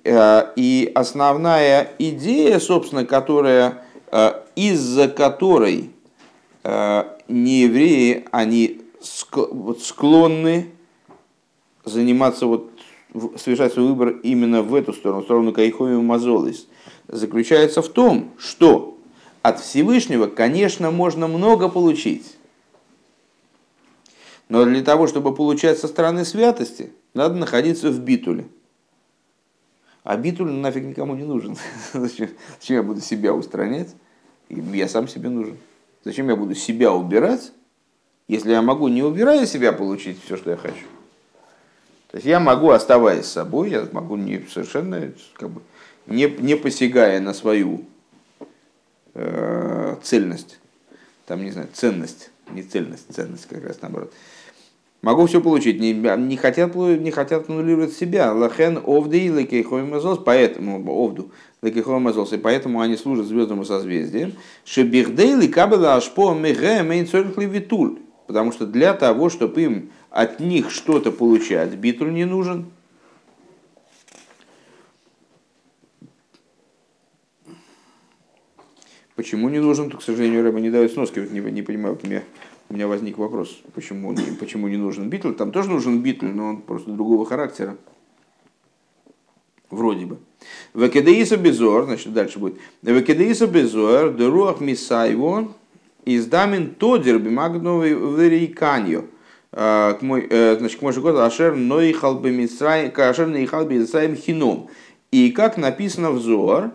Э, 0.03 0.51
и 0.55 0.91
основная 0.93 1.91
идея, 1.99 2.59
собственно, 2.59 3.05
которая, 3.05 3.83
э, 4.11 4.31
из-за 4.55 5.07
которой 5.07 5.91
неевреи, 7.27 8.25
они 8.31 8.81
склонны 8.99 10.71
заниматься 11.83 12.47
вот 12.47 12.71
совершать 13.37 13.73
свой 13.73 13.87
выбор 13.87 14.09
именно 14.09 14.61
в 14.61 14.73
эту 14.75 14.93
сторону, 14.93 15.21
в 15.21 15.25
сторону 15.25 15.53
Кайхови 15.53 15.95
Мазолис, 15.95 16.67
заключается 17.07 17.81
в 17.81 17.89
том, 17.89 18.31
что 18.37 18.97
от 19.41 19.59
Всевышнего, 19.59 20.27
конечно, 20.27 20.91
можно 20.91 21.27
много 21.27 21.69
получить. 21.69 22.37
Но 24.49 24.65
для 24.65 24.83
того, 24.83 25.07
чтобы 25.07 25.33
получать 25.33 25.79
со 25.79 25.87
стороны 25.87 26.25
святости, 26.25 26.91
надо 27.13 27.35
находиться 27.35 27.89
в 27.89 27.99
битуле. 27.99 28.47
А 30.03 30.17
битуль 30.17 30.51
нафиг 30.51 30.83
никому 30.83 31.15
не 31.15 31.23
нужен. 31.23 31.57
Зачем, 31.93 32.29
зачем 32.59 32.77
я 32.77 32.83
буду 32.83 33.01
себя 33.01 33.33
устранять? 33.33 33.95
Я 34.49 34.87
сам 34.87 35.07
себе 35.07 35.29
нужен. 35.29 35.57
Зачем 36.03 36.29
я 36.29 36.35
буду 36.35 36.53
себя 36.53 36.93
убирать, 36.93 37.51
если 38.27 38.51
я 38.51 38.61
могу, 38.61 38.87
не 38.87 39.01
убирая 39.01 39.47
себя, 39.47 39.73
получить 39.73 40.23
все, 40.23 40.37
что 40.37 40.51
я 40.51 40.57
хочу? 40.57 40.85
То 42.15 42.19
есть 42.19 42.27
я 42.27 42.39
могу, 42.39 42.69
оставаясь 42.69 43.25
собой, 43.25 43.71
я 43.71 43.85
могу 43.91 44.15
не 44.15 44.39
совершенно, 44.49 45.11
как 45.33 45.49
бы, 45.49 45.61
не, 46.07 46.33
не 46.39 46.55
посягая 46.55 47.19
на 47.19 47.33
свою 47.33 47.83
э, 49.13 49.97
цельность, 50.01 50.57
там, 51.25 51.43
не 51.43 51.51
знаю, 51.51 51.67
ценность, 51.73 52.31
не 52.51 52.63
цельность, 52.63 53.13
ценность 53.13 53.45
как 53.49 53.65
раз 53.65 53.81
наоборот. 53.81 54.13
Могу 55.01 55.25
все 55.25 55.41
получить, 55.41 55.81
не, 55.81 55.91
не, 55.91 56.37
хотят, 56.37 56.73
не 56.75 57.11
хотят 57.11 57.49
аннулировать 57.49 57.91
себя. 57.91 58.31
Лахен 58.31 58.79
овды 58.85 59.25
и 59.25 59.29
поэтому 60.23 60.89
овду 60.89 61.31
лекихомазолс, 61.61 62.31
и 62.31 62.37
поэтому 62.37 62.79
они 62.79 62.95
служат 62.95 63.25
звездному 63.25 63.65
созвездием. 63.65 64.35
Шебихдей 64.63 65.35
ликабела 65.35 65.95
ашпо 65.95 66.33
меге 66.33 66.81
мейн 66.81 67.07
витуль. 67.07 68.04
Потому 68.27 68.51
что 68.51 68.65
для 68.65 68.93
того, 68.93 69.29
чтобы 69.29 69.61
им 69.61 69.91
от 70.09 70.39
них 70.39 70.71
что-то 70.71 71.11
получать, 71.11 71.75
битуль 71.75 72.13
не 72.13 72.25
нужен. 72.25 72.65
Почему 79.15 79.49
не 79.49 79.59
нужен? 79.59 79.89
То, 79.89 79.97
к 79.97 80.03
сожалению, 80.03 80.43
Рэба 80.43 80.59
не 80.59 80.69
дает 80.69 80.91
сноски. 80.91 81.19
Вот 81.19 81.31
не, 81.31 81.39
не 81.39 81.61
понимаю, 81.61 81.97
у 82.01 82.05
меня, 82.05 82.23
у 82.69 82.73
меня 82.73 82.87
возник 82.87 83.17
вопрос, 83.17 83.61
почему 83.73 84.15
почему 84.39 84.67
не 84.67 84.77
нужен 84.77 85.09
битуль. 85.09 85.35
Там 85.35 85.51
тоже 85.51 85.69
нужен 85.69 86.01
битуль, 86.01 86.33
но 86.33 86.49
он 86.49 86.61
просто 86.61 86.91
другого 86.91 87.25
характера. 87.25 87.77
Вроде 89.69 90.05
бы. 90.05 90.17
Векедеиса 90.73 91.37
безор, 91.37 91.85
значит, 91.85 92.13
дальше 92.13 92.39
будет. 92.39 92.57
Векедеиса 92.81 93.47
безор, 93.47 94.13
деруах 94.13 94.59
мисайво, 94.59 95.53
издамин 96.05 96.75
тодер 96.75 97.19
бимагновый 97.19 97.93
верейканью. 97.93 99.09
Э, 99.51 99.95
к 99.97 100.01
мой, 100.01 100.27
э, 100.29 100.57
значит, 100.59 100.79
к 100.79 100.81
мой 100.81 100.93
год 100.93 101.17
Ашер 101.17 101.55
Ноихал 101.55 102.21
Ашер 102.21 103.27
Ноихал 103.27 103.69
Хином. 103.69 104.69
И 105.11 105.31
как 105.31 105.57
написано 105.57 106.11
в 106.11 106.19
Зор, 106.19 106.71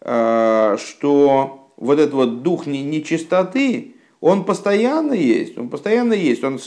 э, 0.00 0.76
что 0.78 1.70
вот 1.76 1.98
этот 1.98 2.14
вот 2.14 2.42
дух 2.42 2.66
нечистоты, 2.66 3.96
он 4.20 4.44
постоянно 4.44 5.12
есть, 5.12 5.58
он 5.58 5.68
постоянно 5.68 6.14
есть, 6.14 6.42
он 6.42 6.58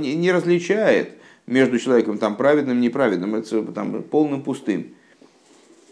не 0.00 0.30
различает 0.30 1.14
между 1.46 1.78
человеком 1.78 2.18
там 2.18 2.36
праведным 2.36 2.80
неправедным, 2.80 3.34
это 3.34 3.62
там 3.72 4.02
полным 4.02 4.42
пустым. 4.42 4.88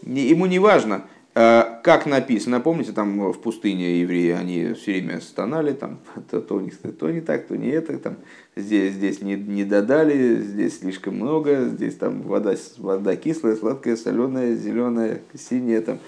Ему 0.03 0.45
не 0.45 0.59
важно, 0.59 1.05
как 1.37 2.07
написано, 2.07 2.59
помните, 2.59 2.93
там 2.93 3.31
в 3.31 3.39
пустыне 3.39 3.99
евреи, 3.99 4.31
они 4.31 4.73
все 4.73 4.93
время 4.93 5.21
стонали, 5.21 5.73
там, 5.73 5.99
то, 6.31 6.41
то, 6.41 6.59
не, 6.59 6.71
то 6.71 7.11
не 7.11 7.21
так, 7.21 7.45
то 7.45 7.55
не 7.55 7.67
это, 7.67 7.99
там, 7.99 8.15
здесь, 8.55 8.93
здесь 8.93 9.21
не, 9.21 9.35
не 9.35 9.63
додали, 9.63 10.41
здесь 10.41 10.79
слишком 10.79 11.15
много, 11.15 11.65
здесь 11.65 11.95
там 11.95 12.23
вода, 12.23 12.55
вода 12.77 13.15
кислая, 13.15 13.55
сладкая, 13.55 13.97
соленая, 13.97 14.55
зеленая, 14.55 15.21
синяя, 15.37 15.81
там, 15.81 15.99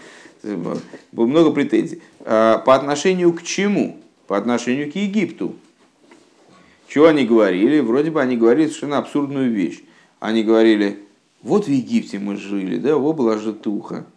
было 1.12 1.28
много 1.28 1.52
претензий. 1.52 2.02
Э, 2.22 2.58
по 2.66 2.74
отношению 2.74 3.32
к 3.34 3.44
чему? 3.44 3.98
По 4.26 4.36
отношению 4.36 4.92
к 4.92 4.96
Египту. 4.96 5.56
Чего 6.88 7.06
они 7.06 7.26
говорили? 7.26 7.82
Вроде 7.82 8.10
бы 8.10 8.20
они 8.20 8.36
говорили 8.36 8.66
совершенно 8.66 8.98
абсурдную 8.98 9.52
вещь. 9.52 9.84
Они 10.20 10.44
говорили, 10.44 11.04
вот 11.44 11.66
в 11.66 11.70
Египте 11.70 12.18
мы 12.18 12.36
жили, 12.36 12.78
да, 12.78 12.96
вот 12.96 13.16
была 13.16 13.38
житуха 13.38 14.08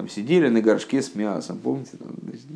там 0.00 0.08
сидели 0.08 0.48
на 0.48 0.62
горшке 0.62 1.02
с 1.02 1.14
мясом, 1.14 1.58
помните? 1.58 1.98
Там, 1.98 2.08
значит, 2.22 2.46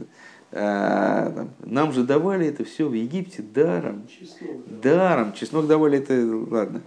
а, 0.50 1.30
там, 1.30 1.50
нам 1.62 1.92
же 1.92 2.02
давали 2.02 2.46
это 2.46 2.64
все 2.64 2.88
в 2.88 2.94
Египте 2.94 3.42
даром. 3.42 4.06
Чеснок, 4.06 4.62
да. 4.66 4.76
Даром. 4.80 5.32
Чеснок 5.34 5.66
давали 5.66 5.98
это, 5.98 6.14
ладно. 6.50 6.80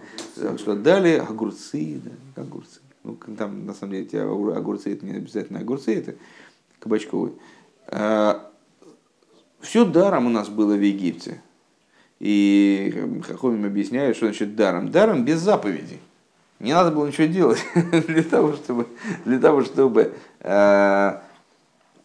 Что 0.56 0.74
дали 0.74 1.10
огурцы, 1.10 2.00
да, 2.04 2.42
огурцы. 2.42 2.80
Ну, 3.04 3.16
там, 3.36 3.66
на 3.66 3.72
самом 3.72 3.92
деле, 3.92 4.04
эти 4.06 4.16
огурцы, 4.16 4.94
это 4.94 5.06
не 5.06 5.12
обязательно 5.12 5.60
огурцы, 5.60 5.96
это 5.96 6.16
кабачковые. 6.80 7.34
А, 7.86 8.50
все 9.60 9.84
даром 9.84 10.26
у 10.26 10.30
нас 10.30 10.48
было 10.48 10.74
в 10.74 10.84
Египте. 10.84 11.40
И 12.18 13.00
Хахомим 13.28 13.64
объясняет, 13.64 14.16
что 14.16 14.26
значит 14.26 14.56
даром. 14.56 14.90
Даром 14.90 15.24
без 15.24 15.38
заповедей. 15.38 16.00
Не 16.60 16.72
надо 16.72 16.90
было 16.90 17.06
ничего 17.06 17.26
делать 17.26 17.62
для 17.74 18.22
того, 18.22 18.54
чтобы, 18.54 18.88
для 19.24 19.38
того, 19.38 19.64
чтобы 19.64 20.14
э, 20.40 21.18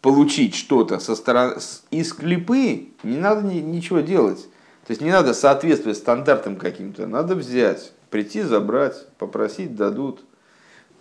получить 0.00 0.54
что-то 0.54 1.00
со 1.00 1.16
стороны, 1.16 1.56
из 1.90 2.12
клипы, 2.12 2.88
не 3.02 3.16
надо 3.16 3.42
ни, 3.42 3.58
ничего 3.58 4.00
делать. 4.00 4.46
То 4.86 4.90
есть 4.90 5.00
не 5.00 5.10
надо 5.10 5.34
соответствовать 5.34 5.98
стандартам 5.98 6.56
каким-то. 6.56 7.06
Надо 7.06 7.34
взять, 7.34 7.92
прийти, 8.10 8.42
забрать, 8.42 9.08
попросить, 9.18 9.74
дадут. 9.74 10.20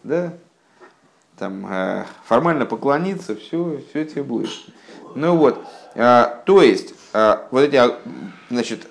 Да? 0.03 0.33
Там, 1.37 1.67
э, 1.71 2.05
формально 2.25 2.65
поклониться, 2.65 3.35
все, 3.35 3.83
все 3.89 4.05
тебе 4.05 4.23
будет. 4.23 4.49
Ну 5.15 5.35
вот, 5.35 5.63
э, 5.93 6.25
то 6.45 6.61
есть, 6.61 6.95
э, 7.13 7.35
вот 7.51 7.61
эти, 7.61 7.81
значит, 8.49 8.87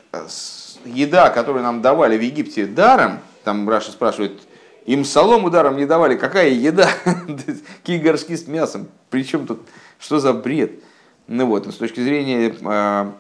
еда, 0.84 1.30
которую 1.30 1.62
нам 1.64 1.82
давали 1.82 2.16
в 2.16 2.20
Египте 2.20 2.66
даром, 2.66 3.20
там 3.44 3.68
Раша 3.68 3.90
спрашивает, 3.90 4.40
им 4.86 5.04
солом 5.04 5.44
ударом 5.44 5.76
не 5.76 5.86
давали. 5.86 6.16
Какая 6.16 6.50
еда? 6.50 6.88
Какие 7.78 7.98
горшки 7.98 8.36
с 8.36 8.46
мясом? 8.46 8.88
Причем 9.10 9.46
тут, 9.46 9.60
что 9.98 10.18
за 10.18 10.32
бред? 10.32 10.82
Ну 11.28 11.46
вот, 11.46 11.66
с 11.66 11.76
точки 11.76 12.00
зрения, 12.00 12.54
а, 12.64 13.14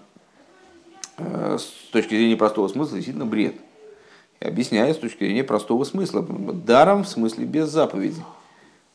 а, 1.18 1.56
с 1.58 1.90
точки 1.92 2.10
зрения 2.10 2.36
простого 2.36 2.68
смысла, 2.68 2.96
действительно 2.96 3.26
бред. 3.26 3.54
И 4.40 4.44
объясняю 4.44 4.92
с 4.92 4.98
точки 4.98 5.24
зрения 5.24 5.44
простого 5.44 5.84
смысла. 5.84 6.22
Даром 6.22 7.04
в 7.04 7.08
смысле 7.08 7.44
без 7.44 7.68
заповеди. 7.68 8.22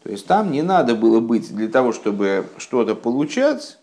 То 0.04 0.12
есть 0.12 0.26
там 0.26 0.52
не 0.52 0.62
надо 0.62 0.96
было 0.96 1.20
быть 1.20 1.54
для 1.54 1.68
того, 1.68 1.94
чтобы 1.94 2.46
что-то 2.58 2.96
получать, 2.96 3.78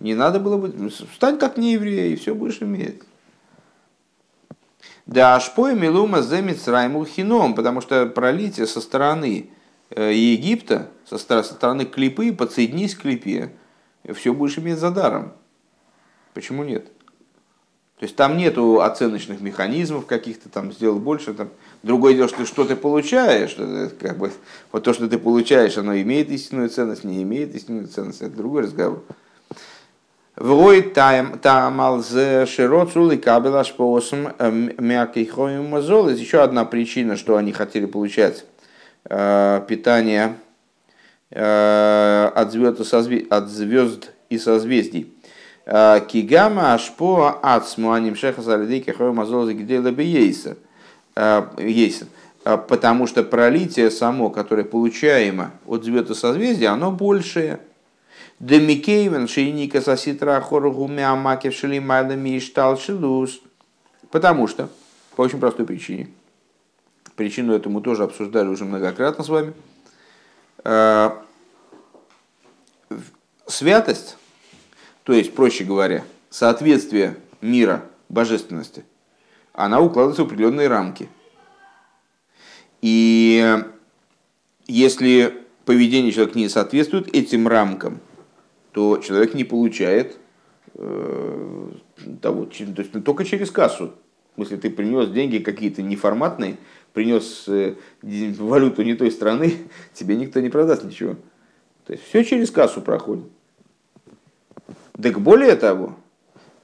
не 0.00 0.14
надо 0.14 0.40
было 0.40 0.56
быть, 0.56 0.94
стань 1.14 1.38
как 1.38 1.56
нееврей, 1.56 2.12
и 2.12 2.16
все 2.16 2.34
будешь 2.34 2.62
иметь. 2.62 3.02
Да 5.08 5.36
ашпой 5.36 5.74
милума 5.74 6.20
земец 6.20 6.68
райму 6.68 7.02
хином, 7.06 7.54
потому 7.54 7.80
что 7.80 8.04
пролитие 8.04 8.66
со 8.66 8.82
стороны 8.82 9.48
э, 9.88 10.12
Египта, 10.12 10.90
со 11.06 11.16
стороны 11.16 11.86
клипы, 11.86 12.30
подсоединись 12.30 12.94
к 12.94 13.00
клипе, 13.00 13.50
все 14.14 14.34
будешь 14.34 14.58
иметь 14.58 14.78
за 14.78 14.90
даром. 14.90 15.32
Почему 16.34 16.62
нет? 16.62 16.84
То 17.98 18.04
есть 18.04 18.16
там 18.16 18.36
нету 18.36 18.82
оценочных 18.82 19.40
механизмов 19.40 20.04
каких-то, 20.04 20.50
там 20.50 20.72
сделал 20.72 20.98
больше. 20.98 21.32
Там. 21.32 21.48
Другое 21.82 22.12
дело, 22.12 22.28
что 22.28 22.38
ты 22.38 22.44
что 22.44 22.64
ты 22.66 22.76
получаешь, 22.76 23.50
что 23.50 23.90
как 23.98 24.18
бы, 24.18 24.30
вот 24.72 24.84
то, 24.84 24.92
что 24.92 25.08
ты 25.08 25.18
получаешь, 25.18 25.78
оно 25.78 25.98
имеет 25.98 26.30
истинную 26.30 26.68
ценность, 26.68 27.04
не 27.04 27.22
имеет 27.22 27.54
истинную 27.54 27.88
ценность, 27.88 28.20
это 28.20 28.36
другой 28.36 28.64
разговор. 28.64 29.02
Вой 30.40 30.82
таамал 30.82 32.00
зе 32.00 32.46
широцул 32.46 33.10
и 33.10 33.16
кабела 33.16 33.64
шпоосом 33.64 34.28
эм, 34.38 34.70
мякихоем 34.78 35.68
мазол. 35.68 36.08
Еще 36.10 36.40
одна 36.40 36.64
причина, 36.64 37.16
что 37.16 37.36
они 37.36 37.50
хотели 37.50 37.86
получать 37.86 38.44
э, 39.10 39.60
питание 39.66 40.36
э, 41.30 42.30
от 42.32 42.52
звезд, 42.52 44.12
и 44.30 44.38
созвездий. 44.38 45.12
Э, 45.66 46.00
кигама 46.06 46.72
ашпо 46.72 47.40
ацму 47.42 47.90
аним 47.90 48.14
шеха 48.14 48.40
залидейки 48.40 48.90
хой 48.90 49.12
мазол 49.12 49.44
загидела 49.44 49.90
бы. 49.90 50.04
Ейса. 50.04 50.56
Потому 52.44 53.08
что 53.08 53.24
пролитие 53.24 53.90
само, 53.90 54.30
которое 54.30 54.62
получаемо 54.62 55.50
от 55.66 55.82
звезд 55.82 56.10
и 56.10 56.14
созвездий, 56.14 56.68
оно 56.68 56.92
большее– 56.92 57.58
Демикейвен 58.40 59.26
шейника 59.26 59.80
соситра 59.80 60.40
хоргу 60.40 60.86
миамакев 60.86 61.54
шелимайлами 61.54 62.36
и 62.36 62.40
шилус. 62.40 63.40
Потому 64.10 64.46
что, 64.46 64.68
по 65.16 65.22
очень 65.22 65.40
простой 65.40 65.66
причине, 65.66 66.08
причину 67.16 67.52
этому 67.52 67.80
тоже 67.80 68.04
обсуждали 68.04 68.46
уже 68.48 68.64
многократно 68.64 69.24
с 69.24 69.28
вами, 69.28 69.52
святость, 73.46 74.16
то 75.02 75.12
есть, 75.12 75.34
проще 75.34 75.64
говоря, 75.64 76.04
соответствие 76.30 77.16
мира 77.40 77.84
божественности, 78.08 78.84
она 79.52 79.80
укладывается 79.80 80.22
в 80.22 80.26
определенные 80.26 80.68
рамки. 80.68 81.08
И 82.80 83.64
если 84.66 85.42
поведение 85.64 86.12
человека 86.12 86.38
не 86.38 86.48
соответствует 86.48 87.14
этим 87.14 87.48
рамкам, 87.48 88.00
то 88.78 88.98
человек 88.98 89.34
не 89.34 89.42
получает 89.42 90.18
э, 90.76 91.70
того, 92.22 92.44
то 92.44 92.62
есть 92.62 93.04
только 93.04 93.24
через 93.24 93.50
кассу. 93.50 93.92
Смысле, 94.36 94.56
ты 94.58 94.70
принес 94.70 95.10
деньги 95.10 95.38
какие-то 95.38 95.82
неформатные, 95.82 96.58
принес 96.92 97.48
э, 97.48 97.74
валюту 98.02 98.84
не 98.84 98.94
той 98.94 99.10
страны, 99.10 99.54
тебе 99.94 100.14
никто 100.14 100.38
не 100.38 100.48
продаст 100.48 100.84
ничего. 100.84 101.16
То 101.88 101.94
есть 101.94 102.04
все 102.04 102.22
через 102.22 102.52
кассу 102.52 102.80
проходит. 102.80 103.24
Так 105.02 105.18
более 105.18 105.56
того, 105.56 105.96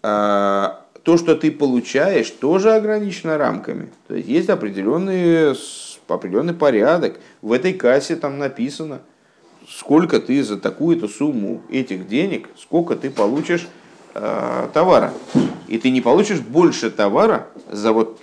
э, 0.04 0.68
то, 1.02 1.16
что 1.16 1.34
ты 1.34 1.50
получаешь, 1.50 2.30
тоже 2.30 2.74
ограничено 2.74 3.38
рамками. 3.38 3.90
То 4.06 4.14
есть 4.14 4.28
есть 4.28 4.50
определенный, 4.50 5.56
определенный 6.06 6.54
порядок. 6.54 7.18
В 7.42 7.50
этой 7.50 7.72
кассе 7.72 8.14
там 8.14 8.38
написано– 8.38 9.00
сколько 9.68 10.20
ты 10.20 10.42
за 10.42 10.58
такую-то 10.58 11.08
сумму 11.08 11.62
этих 11.70 12.08
денег, 12.08 12.48
сколько 12.56 12.96
ты 12.96 13.10
получишь 13.10 13.66
э, 14.14 14.68
товара. 14.72 15.12
И 15.68 15.78
ты 15.78 15.90
не 15.90 16.00
получишь 16.00 16.40
больше 16.40 16.90
товара 16.90 17.48
за 17.70 17.92
вот 17.92 18.20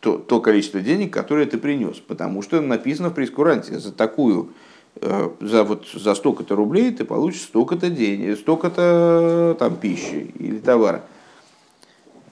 то, 0.00 0.18
то 0.18 0.40
количество 0.40 0.80
денег, 0.80 1.12
которое 1.12 1.46
ты 1.46 1.58
принес. 1.58 1.96
Потому 1.98 2.42
что 2.42 2.60
написано 2.60 3.10
в 3.10 3.14
прескуранте, 3.14 3.78
за 3.78 3.92
такую, 3.92 4.52
э, 4.96 5.30
за, 5.40 5.64
вот, 5.64 5.86
за 5.94 6.14
столько-то 6.14 6.56
рублей 6.56 6.92
ты 6.92 7.04
получишь 7.04 7.42
столько-то 7.42 7.90
денег, 7.90 8.38
столько-то 8.38 9.56
там 9.58 9.76
пищи 9.76 10.32
или 10.38 10.58
товара. 10.58 11.04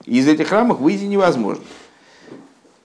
Из 0.05 0.29
этих 0.29 0.53
рамок 0.53 0.81
выйти 0.81 1.05
невозможно. 1.05 1.64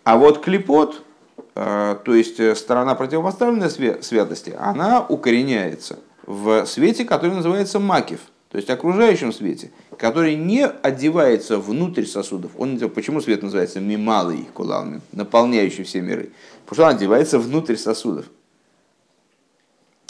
А 0.06 0.18
вот 0.18 0.40
клепот, 0.40 1.04
Э, 1.04 1.09
то 1.54 2.14
есть 2.14 2.40
э, 2.40 2.56
сторона 2.56 2.96
противопоставленной 2.96 3.70
святости, 3.70 4.56
она 4.58 5.06
укореняется 5.08 6.00
в 6.26 6.66
свете, 6.66 7.06
который 7.06 7.36
называется 7.36 7.80
макив, 7.80 8.20
то 8.50 8.58
есть 8.58 8.70
окружающем 8.70 9.34
свете, 9.34 9.72
который 9.98 10.36
не 10.36 10.66
одевается 10.66 11.58
внутрь 11.58 12.06
сосудов. 12.06 12.52
Он, 12.58 12.80
почему 12.90 13.22
свет 13.22 13.44
называется 13.44 13.80
мималый 13.80 14.48
кулалмин, 14.54 15.02
наполняющий 15.12 15.84
все 15.84 16.02
миры? 16.02 16.32
Потому 16.66 16.76
что 16.76 16.84
он 16.86 16.96
одевается 16.96 17.40
внутрь 17.40 17.76
сосудов. 17.76 18.26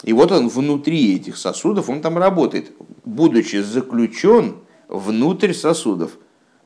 И 0.02 0.12
вот 0.12 0.32
он 0.32 0.48
внутри 0.48 1.16
этих 1.16 1.36
сосудов, 1.36 1.90
он 1.90 2.00
там 2.00 2.16
работает, 2.16 2.72
будучи 3.04 3.56
заключен 3.56 4.56
внутрь 4.88 5.52
сосудов– 5.52 6.12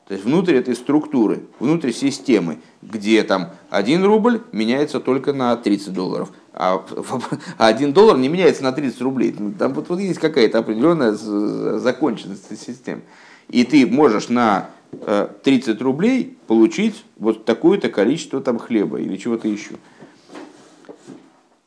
то 0.07 0.13
есть 0.13 0.23
внутрь 0.23 0.55
этой 0.55 0.75
структуры, 0.75 1.45
внутрь 1.59 1.91
системы, 1.91 2.59
где 2.83 3.23
там 3.23 3.51
1 3.71 4.03
рубль 4.05 4.41
меняется 4.51 4.99
только 4.99 5.33
на 5.33 5.55
30 5.55 5.93
долларов, 5.93 6.31
а 6.53 6.85
1 7.57 7.91
доллар 7.91 8.17
не 8.17 8.29
меняется 8.29 8.63
на 8.63 8.71
30 8.71 9.01
рублей. 9.01 9.35
Ну, 9.37 9.51
там 9.53 9.73
вот, 9.73 9.89
вот 9.89 9.99
есть 9.99 10.19
какая-то 10.19 10.59
определенная 10.59 11.13
законченность 11.13 12.55
системы. 12.61 13.01
И 13.49 13.63
ты 13.63 13.87
можешь 13.87 14.29
на 14.29 14.69
30 15.43 15.81
э, 15.81 15.83
рублей 15.83 16.37
получить 16.45 17.03
вот 17.17 17.45
такое-то 17.45 17.89
количество 17.89 18.41
там 18.41 18.59
хлеба 18.59 18.99
или 18.99 19.17
чего-то 19.17 19.47
еще. 19.47 19.71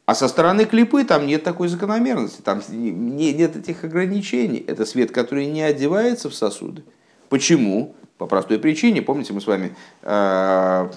А 0.06 0.14
со 0.14 0.28
стороны 0.28 0.64
клипы 0.64 1.04
там 1.04 1.26
нет 1.26 1.42
такой 1.42 1.68
закономерности, 1.68 2.40
там 2.40 2.62
нет 2.70 3.56
этих 3.56 3.84
ограничений. 3.84 4.64
Это 4.66 4.86
свет, 4.86 5.10
который 5.10 5.46
не 5.46 5.60
одевается 5.60 6.30
в 6.30 6.34
сосуды. 6.34 6.84
Почему? 7.28 7.94
По 8.18 8.26
простой 8.26 8.58
причине, 8.58 9.00
помните, 9.00 9.32
мы 9.32 9.40
с 9.40 9.46
вами 9.46 9.76
э, 10.02 10.88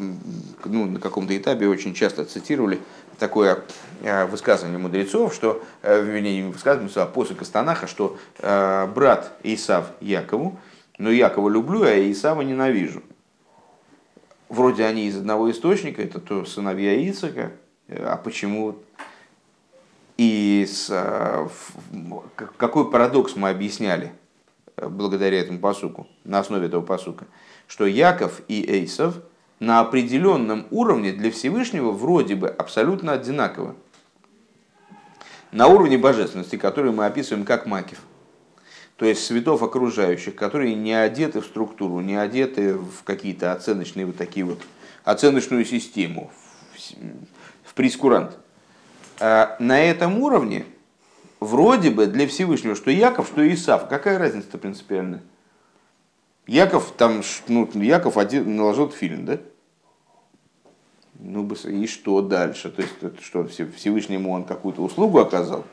ну, 0.66 0.86
на 0.88 1.00
каком-то 1.00 1.38
этапе 1.38 1.68
очень 1.68 1.94
часто 1.94 2.26
цитировали 2.26 2.80
такое 3.20 3.60
э, 4.02 4.26
высказывание 4.26 4.80
мудрецов, 4.80 5.32
что, 5.32 5.64
э, 5.84 6.02
вернее, 6.02 6.42
не 6.42 6.52
высказывание, 6.52 6.92
а 6.96 7.06
посыл 7.06 7.36
Кастанаха, 7.36 7.86
что 7.86 8.18
брат 8.40 9.34
Исав 9.44 9.92
Якову, 10.02 10.58
но 10.98 11.12
Якова 11.12 11.48
люблю, 11.48 11.84
а 11.84 12.12
Исава 12.12 12.42
ненавижу. 12.42 13.04
Вроде 14.50 14.84
они 14.86 15.06
из 15.06 15.16
одного 15.16 15.52
источника, 15.52 16.02
это 16.02 16.20
то 16.20 16.44
сыновья 16.46 17.08
Ицака, 17.08 17.52
а 17.88 18.18
почему 18.18 18.78
и 20.18 20.68
с, 20.68 20.92
какой 22.58 22.90
парадокс 22.90 23.36
мы 23.36 23.52
объясняли– 23.52 24.12
благодаря 24.90 25.40
этому 25.40 25.60
посуку, 25.60 26.08
на 26.24 26.40
основе 26.40 26.68
этого 26.68 26.82
посука, 26.82 27.26
что 27.68 27.86
Яков 27.86 28.42
и 28.48 28.66
Эйсов 28.70 29.16
на 29.60 29.80
определенном 29.80 30.66
уровне 30.72 31.12
для 31.12 31.32
Всевышнего 31.32 31.92
вроде 31.92 32.36
бы 32.36 32.50
абсолютно 32.50 33.14
одинаковы. 33.14 33.76
На 35.52 35.68
уровне 35.68 35.98
божественности, 35.98 36.56
который 36.56 36.92
мы 36.92 37.06
описываем 37.06 37.46
как 37.46 37.66
Макив. 37.66 38.00
То 38.96 39.06
есть 39.06 39.26
светов 39.26 39.64
окружающих, 39.64 40.36
которые 40.36 40.76
не 40.76 40.94
одеты 40.94 41.42
в 41.42 41.46
структуру, 41.46 42.02
не 42.02 42.16
одеты 42.16 42.76
в 42.76 43.04
какие-то 43.04 43.52
оценочные 43.52 44.06
вот 44.06 44.16
такие 44.16 44.46
вот, 44.46 44.62
оценочную 45.04 45.66
систему, 45.66 46.32
в 47.64 47.74
прескурант. 47.74 48.38
А 49.20 49.56
на 49.60 49.80
этом 49.80 50.20
уровне 50.20 50.66
вроде 51.42 51.90
бы 51.90 52.06
для 52.08 52.28
Всевышнего, 52.28 52.76
что 52.76 52.90
Яков, 52.92 53.28
что 53.28 53.46
Исав. 53.54 53.90
Какая 53.90 54.18
разница-то 54.18 54.58
принципиальная? 54.58 55.22
Яков 56.48 56.94
там, 56.96 57.22
ну, 57.50 57.68
Яков 57.74 58.18
один 58.18 58.56
наложил 58.56 58.90
фильм, 58.90 59.26
да? 59.26 59.40
Ну, 61.20 61.48
и 61.66 61.86
что 61.86 62.22
дальше? 62.22 62.72
То 62.72 62.82
есть, 62.82 63.24
что 63.24 63.46
Всевышнему 63.46 64.32
он 64.32 64.44
какую-то 64.44 64.82
услугу 64.82 65.20
оказал? 65.20 65.66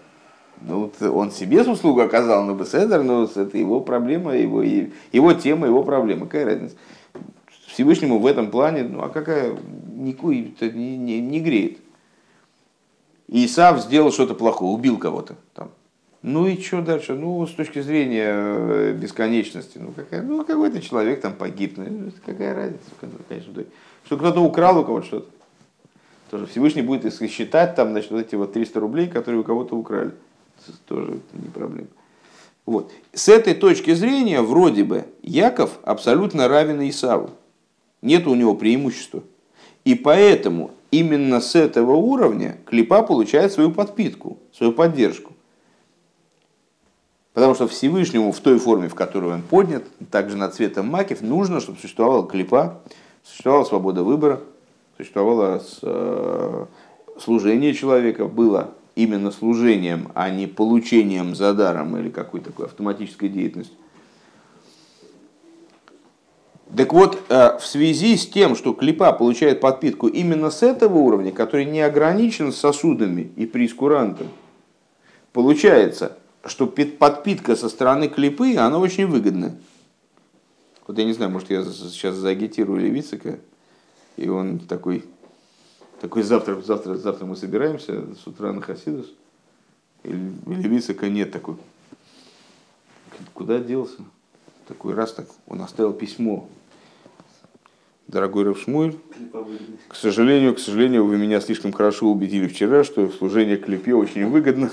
Ну, 0.61 0.90
он 1.00 1.31
себе 1.31 1.62
услугу 1.62 2.00
оказал 2.00 2.44
на 2.44 2.54
Беседер, 2.54 3.02
но 3.02 3.24
это 3.24 3.57
его 3.57 3.81
проблема, 3.81 4.37
его, 4.37 4.62
его 4.62 5.33
тема, 5.33 5.66
его 5.66 5.85
проблема. 5.85 6.26
Какая 6.26 6.44
разница? 6.46 6.76
Всевышнему 7.66 8.18
в 8.18 8.26
этом 8.26 8.50
плане, 8.50 8.83
ну 8.83 9.02
а 9.02 9.09
какая, 9.09 9.52
это 9.52 10.70
не, 10.70 10.96
не, 10.96 11.20
не 11.20 11.40
греет. 11.40 11.78
Исав 13.29 13.81
сделал 13.81 14.11
что-то 14.11 14.35
плохое, 14.35 14.73
убил 14.73 14.99
кого-то. 14.99 15.37
Там. 15.55 15.71
Ну 16.23 16.47
и 16.47 16.61
что 16.61 16.83
дальше? 16.83 17.14
Ну, 17.14 17.47
с 17.47 17.53
точки 17.53 17.81
зрения 17.81 18.33
э, 18.33 18.93
бесконечности, 18.93 19.79
ну, 19.79 19.93
какая, 19.93 20.23
ну 20.23 20.45
какой-то 20.45 20.81
человек 20.81 21.21
там 21.21 21.35
погиб. 21.35 21.75
Ну, 21.77 22.11
какая 22.25 22.55
разница, 22.55 22.85
конечно. 23.29 23.53
Что 24.05 24.17
кто-то 24.17 24.41
украл 24.41 24.79
у 24.79 24.85
кого-то 24.85 25.07
что-то. 25.07 25.31
Тоже 26.31 26.47
Всевышний 26.47 26.83
будет 26.83 27.14
считать 27.31 27.75
там, 27.75 27.91
значит, 27.91 28.11
вот 28.11 28.21
эти 28.21 28.35
вот 28.35 28.53
300 28.53 28.81
рублей, 28.81 29.09
которые 29.09 29.41
у 29.41 29.45
кого-то 29.45 29.77
украли. 29.77 30.12
Тоже 30.87 31.21
не 31.33 31.49
проблема. 31.49 31.88
Вот. 32.67 32.91
С 33.12 33.29
этой 33.29 33.55
точки 33.55 33.95
зрения, 33.95 34.43
вроде 34.43 34.85
бы, 34.85 35.07
Яков 35.23 35.79
абсолютно 35.85 36.49
равен 36.49 36.87
Исаву. 36.88 37.31
Нет 38.03 38.27
у 38.27 38.35
него 38.35 38.55
преимущества. 38.55 39.23
И 39.88 39.94
поэтому 39.94 40.72
именно 40.90 41.40
с 41.40 41.55
этого 41.55 41.92
уровня 41.92 42.59
клипа 42.66 43.01
получает 43.01 43.53
свою 43.53 43.70
подпитку, 43.70 44.37
свою 44.53 44.72
поддержку. 44.72 45.33
Потому 47.33 47.55
что 47.55 47.66
Всевышнему 47.66 48.33
в 48.33 48.38
той 48.40 48.59
форме, 48.59 48.90
в 48.90 48.94
которой 48.94 49.33
он 49.33 49.40
поднят, 49.40 49.85
также 50.11 50.37
над 50.37 50.53
цветом 50.55 50.88
макив, 50.88 51.22
нужно, 51.22 51.61
чтобы 51.61 51.79
существовала 51.79 52.29
клипа, 52.29 52.83
существовала 53.22 53.64
свобода 53.64 54.03
выбора, 54.03 54.40
существовало 54.98 55.62
э, 55.81 56.66
служение 57.18 57.72
человека, 57.72 58.27
было 58.27 58.74
именно 58.94 59.31
служением, 59.31 60.11
а 60.14 60.29
не 60.29 60.46
получением 60.46 61.35
за 61.35 61.55
даром 61.55 61.96
или 61.96 62.11
какой-то 62.11 62.51
такой 62.51 62.66
автоматической 62.66 63.31
деятельностью. 63.31 63.79
Так 66.76 66.92
вот, 66.92 67.18
э, 67.28 67.59
в 67.59 67.64
связи 67.64 68.16
с 68.16 68.26
тем, 68.26 68.54
что 68.54 68.74
клипа 68.74 69.12
получает 69.12 69.61
подпитку 69.61 70.07
именно 70.07 70.50
с 70.50 70.62
этого 70.62 70.98
уровня, 70.98 71.33
который 71.33 71.64
не 71.64 71.81
ограничен 71.81 72.52
сосудами 72.52 73.33
и 73.37 73.46
прескурантом, 73.46 74.28
получается, 75.33 76.18
что 76.44 76.66
подпитка 76.66 77.57
со 77.57 77.68
стороны 77.68 78.09
клипы, 78.09 78.57
она 78.57 78.78
очень 78.78 79.07
выгодна. 79.07 79.57
Вот 80.87 80.98
я 80.98 81.04
не 81.04 81.12
знаю, 81.14 81.31
может 81.31 81.50
я 81.50 81.64
сейчас 81.64 82.16
заагитирую 82.16 82.81
Левицика, 82.81 83.38
и 84.16 84.28
он 84.28 84.59
такой, 84.59 85.04
такой 86.00 86.22
завтра, 86.22 86.61
завтра, 86.61 86.96
завтра 86.96 87.24
мы 87.24 87.37
собираемся 87.37 88.14
с 88.14 88.26
утра 88.26 88.52
на 88.52 88.61
Хасидус, 88.61 89.12
и 90.02 90.11
Левицика 90.11 91.09
нет 91.09 91.33
такой. 91.33 91.57
Куда 93.33 93.59
делся? 93.59 93.98
Такой 94.66 94.94
раз 94.94 95.12
так, 95.12 95.26
он 95.46 95.62
оставил 95.62 95.94
письмо. 95.94 96.48
Дорогой 98.09 98.44
Равшмуль, 98.44 98.94
к 99.88 99.94
сожалению, 99.94 100.55
к 100.55 100.59
сожалению, 100.59 101.05
вы 101.05 101.18
меня 101.18 101.40
слишком 101.40 101.73
хорошо 101.73 102.11
убедили 102.11 102.49
вчера, 102.49 102.83
что 102.83 103.11
служение 103.11 103.59
клепе 103.59 103.94
очень 103.94 104.27
выгодно 104.27 104.71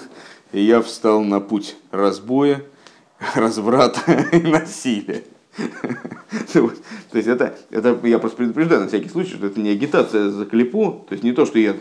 и 0.55 0.61
я 0.61 0.81
встал 0.81 1.21
на 1.21 1.41
путь 1.41 1.75
разбоя, 1.91 2.63
разврата 3.35 4.27
и 4.31 4.39
насилия. 4.39 5.23
То 6.53 6.71
есть 7.13 7.27
это, 7.27 7.57
это 7.69 7.99
я 8.03 8.19
просто 8.19 8.37
предупреждаю 8.37 8.81
на 8.81 8.87
всякий 8.87 9.09
случай, 9.09 9.35
что 9.35 9.47
это 9.47 9.59
не 9.59 9.69
агитация 9.69 10.29
за 10.29 10.45
клепу, 10.45 11.05
то 11.07 11.13
есть 11.13 11.23
не 11.23 11.31
то, 11.31 11.45
что, 11.45 11.59
я, 11.59 11.73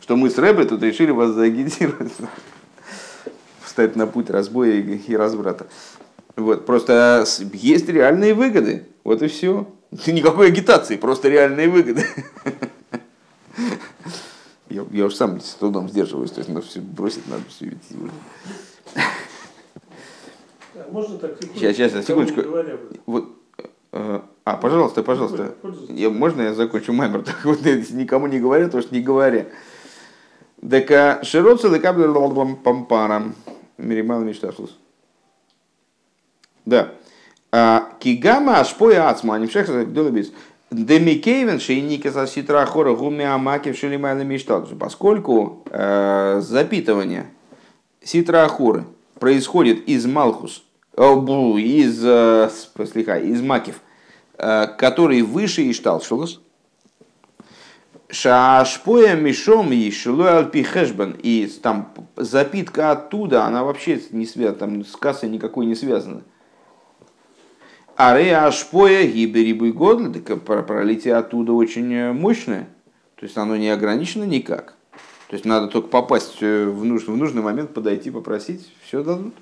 что 0.00 0.16
мы 0.16 0.30
с 0.30 0.38
Рэбе 0.38 0.64
тут 0.64 0.82
решили 0.82 1.12
вас 1.12 1.30
заагитировать, 1.30 2.12
встать 3.60 3.94
на 3.94 4.08
путь 4.08 4.30
разбоя 4.30 4.72
и 4.72 5.14
разврата. 5.14 5.68
Вот, 6.34 6.66
просто 6.66 7.24
есть 7.52 7.88
реальные 7.88 8.34
выгоды, 8.34 8.86
вот 9.04 9.22
и 9.22 9.28
все. 9.28 9.68
Никакой 10.06 10.48
агитации, 10.48 10.96
просто 10.96 11.28
реальные 11.28 11.68
выгоды. 11.68 12.04
Я, 14.68 14.84
я 14.90 15.04
уж 15.06 15.14
сам 15.14 15.40
с 15.40 15.54
трудом 15.54 15.88
сдерживаюсь, 15.88 16.32
то 16.32 16.40
есть 16.40 16.48
надо 16.50 16.66
все 16.66 16.80
бросить, 16.80 17.28
надо 17.28 17.44
все 17.48 17.66
уже. 17.92 18.10
Можно 20.90 21.18
так 21.18 21.38
Сейчас, 21.54 21.76
сейчас, 21.76 22.04
секундочку. 22.04 22.42
Вот, 23.06 23.28
э, 23.92 24.20
а, 24.44 24.56
пожалуйста, 24.56 25.04
пожалуйста. 25.04 25.54
Я, 25.88 26.10
можно 26.10 26.42
я 26.42 26.54
закончу 26.54 26.92
маймер? 26.92 27.22
Так 27.22 27.44
вот, 27.44 27.64
никому 27.64 28.26
не 28.26 28.40
говоря, 28.40 28.68
то 28.68 28.82
что 28.82 28.92
не 28.92 29.00
говоря. 29.00 29.46
Дека 30.60 31.20
широца 31.22 31.70
дека 31.70 31.92
пампарам. 32.64 33.34
Миримал 33.76 34.20
мечташлус. 34.20 34.76
Да. 36.64 36.92
А, 37.56 37.90
кигама 38.00 38.58
ашпоя 38.58 39.08
ацма, 39.08 39.38
не 39.38 39.46
всех 39.46 39.68
гдолабис. 39.68 40.32
Демикейвен 40.72 41.60
шейники 41.60 42.08
за 42.08 42.26
ситра 42.26 42.66
хора 42.66 42.96
гуми 42.96 43.24
амакив 43.24 43.78
шелимайна 43.78 44.22
миштал. 44.22 44.66
Поскольку 44.80 45.62
э, 45.70 46.40
запитывание 46.42 47.26
ситра 48.02 48.44
ахуры 48.44 48.86
происходит 49.20 49.88
из 49.88 50.04
малхус, 50.04 50.64
из, 50.96 52.04
э, 52.04 52.50
слегка, 52.92 53.18
из 53.18 53.40
макив, 53.40 53.76
э, 54.36 54.66
который 54.76 55.22
выше 55.22 55.70
ишталшулус, 55.70 56.40
Шашпоя 58.10 59.14
мишом 59.14 59.70
и 59.70 59.92
шилой 59.92 60.38
альпихешбан. 60.38 61.16
И 61.22 61.46
там 61.62 61.92
запитка 62.16 62.90
оттуда, 62.90 63.44
она 63.44 63.62
вообще 63.62 64.00
не 64.10 64.26
связана, 64.26 64.58
там 64.58 64.84
с 64.84 64.96
кассой 64.96 65.28
никакой 65.28 65.66
не 65.66 65.76
связана. 65.76 66.22
А 67.96 68.18
реашпоя 68.18 69.06
гиберибуй 69.06 69.72
год, 69.72 70.02
пролитие 70.44 71.14
оттуда 71.14 71.52
очень 71.52 71.92
э, 71.94 72.12
мощное. 72.12 72.68
То 73.14 73.24
есть 73.24 73.36
оно 73.36 73.56
не 73.56 73.68
ограничено 73.68 74.24
никак. 74.24 74.74
То 75.28 75.34
есть 75.34 75.44
надо 75.44 75.68
только 75.68 75.88
попасть 75.88 76.38
э, 76.40 76.66
в 76.66 76.84
нужный, 76.84 77.14
в 77.14 77.16
нужный 77.16 77.42
момент, 77.42 77.72
подойти, 77.72 78.10
попросить, 78.10 78.72
все 78.84 79.04
дадут. 79.04 79.34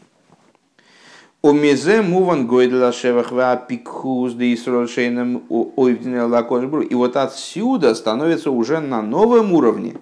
Омезе 1.42 2.02
муван 2.02 2.46
гойдла 2.46 2.92
шевахва 2.92 3.56
пикхуз 3.56 4.34
да 4.34 4.44
исролшейном 4.54 5.42
ойвдина 5.48 6.28
И 6.82 6.94
вот 6.94 7.16
отсюда 7.16 7.94
становится 7.94 8.50
уже 8.50 8.80
на 8.80 9.02
новом 9.02 9.52
уровне 9.52 9.96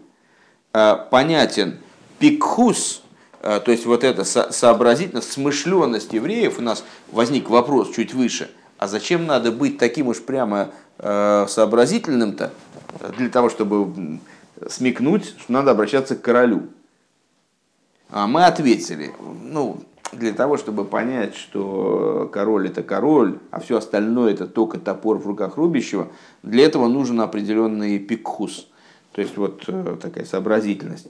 э, 0.74 0.96
понятен 1.10 1.78
пикхуз, 2.18 2.99
то 3.40 3.70
есть 3.70 3.86
вот 3.86 4.04
эта 4.04 4.24
сообразительность, 4.24 5.32
смышленность 5.32 6.12
евреев, 6.12 6.58
у 6.58 6.62
нас 6.62 6.84
возник 7.10 7.48
вопрос 7.48 7.90
чуть 7.90 8.12
выше, 8.12 8.50
а 8.78 8.86
зачем 8.86 9.26
надо 9.26 9.50
быть 9.50 9.78
таким 9.78 10.08
уж 10.08 10.20
прямо 10.20 10.70
э, 10.98 11.46
сообразительным-то, 11.48 12.52
для 13.16 13.28
того, 13.30 13.48
чтобы 13.48 14.20
смекнуть, 14.68 15.34
что 15.38 15.52
надо 15.52 15.70
обращаться 15.70 16.16
к 16.16 16.22
королю. 16.22 16.68
А 18.10 18.26
мы 18.26 18.44
ответили, 18.44 19.12
ну, 19.44 19.80
для 20.12 20.32
того, 20.32 20.56
чтобы 20.56 20.84
понять, 20.84 21.36
что 21.36 22.28
король 22.32 22.68
это 22.68 22.82
король, 22.82 23.38
а 23.50 23.60
все 23.60 23.78
остальное 23.78 24.32
это 24.32 24.46
только 24.46 24.78
топор 24.78 25.18
в 25.18 25.26
руках 25.26 25.56
рубящего, 25.56 26.08
для 26.42 26.64
этого 26.64 26.88
нужен 26.88 27.20
определенный 27.20 27.98
пикхус, 27.98 28.68
то 29.12 29.20
есть 29.20 29.36
вот 29.36 29.64
э, 29.68 29.96
такая 30.00 30.24
сообразительность. 30.24 31.06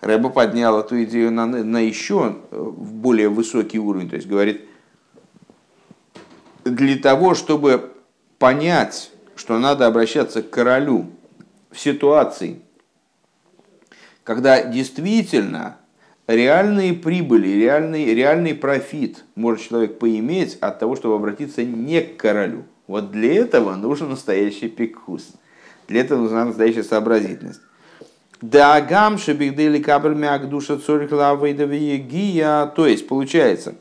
Рэба 0.00 0.30
поднял 0.30 0.78
эту 0.80 1.02
идею 1.04 1.30
на, 1.30 1.46
на 1.46 1.78
еще 1.78 2.36
э, 2.50 2.72
более 2.76 3.28
высокий 3.28 3.78
уровень. 3.78 4.08
То 4.08 4.16
есть 4.16 4.28
говорит, 4.28 4.62
для 6.64 6.96
того, 6.96 7.34
чтобы 7.34 7.92
понять, 8.38 9.10
что 9.36 9.58
надо 9.58 9.86
обращаться 9.86 10.42
к 10.42 10.50
королю 10.50 11.06
в 11.70 11.78
ситуации, 11.78 12.60
когда 14.24 14.62
действительно 14.62 15.78
реальные 16.26 16.94
прибыли, 16.94 17.48
реальный, 17.48 18.14
реальный 18.14 18.54
профит 18.54 19.24
может 19.34 19.66
человек 19.66 19.98
поиметь 19.98 20.58
от 20.60 20.78
того, 20.78 20.96
чтобы 20.96 21.14
обратиться 21.14 21.64
не 21.64 22.02
к 22.02 22.16
королю. 22.16 22.64
Вот 22.86 23.10
для 23.10 23.34
этого 23.34 23.74
нужен 23.74 24.10
настоящий 24.10 24.68
пикхус. 24.68 25.32
Для 25.88 26.02
этого 26.02 26.20
нужна 26.20 26.44
настоящая 26.44 26.84
сообразительность. 26.84 27.60
Дагам 28.40 29.18
шебигдели 29.18 29.82
кабель 29.82 30.14
мяк 30.14 30.48
душа 30.48 30.78
цорих 30.78 31.10
гия. 32.06 32.66
То 32.66 32.86
есть, 32.86 33.08
получается, 33.08 33.74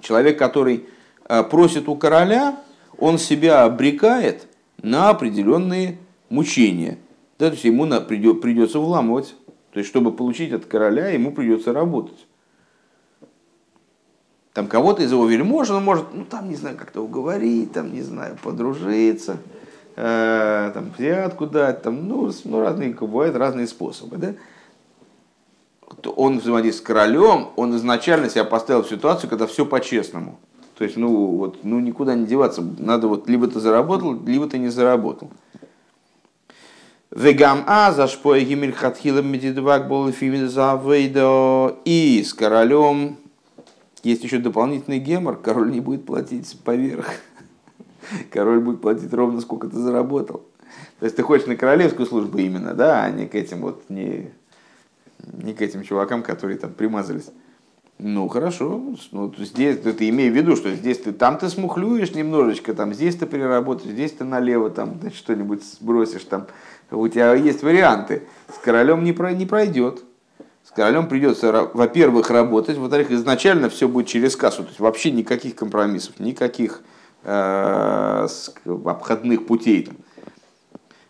человек, 0.00 0.38
который 0.38 0.86
э, 1.28 1.42
просит 1.44 1.88
у 1.88 1.96
короля, 1.96 2.60
он 2.98 3.18
себя 3.18 3.64
обрекает 3.64 4.46
на 4.82 5.08
определенные 5.08 5.98
мучения. 6.28 6.98
Да, 7.38 7.46
то 7.46 7.52
есть 7.52 7.64
ему 7.64 7.86
придется 7.86 8.78
вламывать. 8.78 9.34
То 9.72 9.78
есть, 9.78 9.88
чтобы 9.88 10.12
получить 10.12 10.52
от 10.52 10.66
короля, 10.66 11.08
ему 11.08 11.32
придется 11.32 11.72
работать. 11.72 12.26
Там 14.52 14.68
кого-то 14.68 15.02
из 15.02 15.12
его 15.12 15.26
вельмож, 15.26 15.68
он 15.70 15.84
может, 15.84 16.06
ну 16.14 16.24
там, 16.24 16.48
не 16.48 16.56
знаю, 16.56 16.76
как-то 16.78 17.02
уговорить, 17.02 17.72
там, 17.72 17.92
не 17.92 18.02
знаю, 18.02 18.36
подружиться– 18.42 19.38
э, 19.96 20.70
там, 20.72 20.92
взятку 20.96 21.46
дать, 21.46 21.82
там, 21.82 22.06
ну, 22.06 22.30
ну, 22.44 22.60
разные, 22.60 22.90
бывают 22.94 23.34
разные 23.36 23.66
способы, 23.66 24.16
да? 24.16 24.34
Он 26.14 26.38
взаимодействует 26.38 26.84
с 26.84 26.86
королем, 26.86 27.48
он 27.56 27.74
изначально 27.76 28.28
себя 28.28 28.44
поставил 28.44 28.82
в 28.82 28.88
ситуацию, 28.88 29.30
когда 29.30 29.46
все 29.46 29.64
по-честному. 29.64 30.38
То 30.76 30.84
есть, 30.84 30.96
ну, 30.96 31.08
вот, 31.36 31.64
ну, 31.64 31.80
никуда 31.80 32.14
не 32.14 32.26
деваться. 32.26 32.62
Надо 32.78 33.08
вот, 33.08 33.28
либо 33.28 33.48
ты 33.48 33.60
заработал, 33.60 34.14
либо 34.24 34.46
ты 34.46 34.58
не 34.58 34.68
заработал. 34.68 35.30
Вегам 37.10 37.64
а 37.66 37.92
за 37.92 38.08
шпоя 38.08 38.42
гимель 38.42 38.72
хатхилом 38.72 39.26
медидвак 39.28 39.88
был 39.88 40.08
И 41.84 42.22
с 42.22 42.34
королем 42.34 43.16
есть 44.02 44.22
еще 44.22 44.38
дополнительный 44.38 44.98
гемор, 44.98 45.40
король 45.40 45.70
не 45.70 45.80
будет 45.80 46.04
платить 46.04 46.58
поверх 46.62 47.08
король 48.30 48.60
будет 48.60 48.80
платить 48.80 49.12
ровно 49.12 49.40
сколько 49.40 49.68
ты 49.68 49.78
заработал. 49.78 50.44
То 50.98 51.04
есть 51.04 51.16
ты 51.16 51.22
хочешь 51.22 51.46
на 51.46 51.56
королевскую 51.56 52.06
службу 52.06 52.38
именно, 52.38 52.74
да, 52.74 53.04
а 53.04 53.10
не 53.10 53.26
к 53.26 53.34
этим 53.34 53.60
вот, 53.60 53.84
не, 53.88 54.30
не 55.32 55.54
к 55.54 55.62
этим 55.62 55.82
чувакам, 55.82 56.22
которые 56.22 56.58
там 56.58 56.72
примазались. 56.72 57.30
Ну 57.98 58.28
хорошо, 58.28 58.82
ну, 59.12 59.32
здесь 59.38 59.78
ты, 59.78 59.92
ты 59.94 60.10
имей 60.10 60.28
в 60.28 60.36
виду, 60.36 60.54
что 60.54 60.74
здесь 60.74 60.98
ты 60.98 61.12
там 61.12 61.38
ты 61.38 61.48
смухлюешь 61.48 62.14
немножечко, 62.14 62.74
там 62.74 62.92
здесь 62.92 63.16
ты 63.16 63.24
переработаешь, 63.24 63.90
здесь 63.90 64.12
ты 64.12 64.24
налево 64.24 64.68
там 64.68 65.00
что-нибудь 65.14 65.64
сбросишь, 65.64 66.24
там 66.24 66.46
у 66.90 67.08
тебя 67.08 67.34
есть 67.34 67.62
варианты. 67.62 68.24
С 68.54 68.58
королем 68.58 69.02
не, 69.02 69.14
про, 69.14 69.32
не 69.32 69.46
пройдет. 69.46 70.02
С 70.62 70.72
королем 70.72 71.08
придется, 71.08 71.70
во-первых, 71.72 72.30
работать, 72.30 72.76
во-вторых, 72.76 73.10
изначально 73.12 73.70
все 73.70 73.88
будет 73.88 74.08
через 74.08 74.36
кассу, 74.36 74.62
то 74.62 74.68
есть 74.68 74.80
вообще 74.80 75.10
никаких 75.10 75.54
компромиссов, 75.54 76.20
никаких 76.20 76.82
обходных 78.84 79.46
путей. 79.46 79.88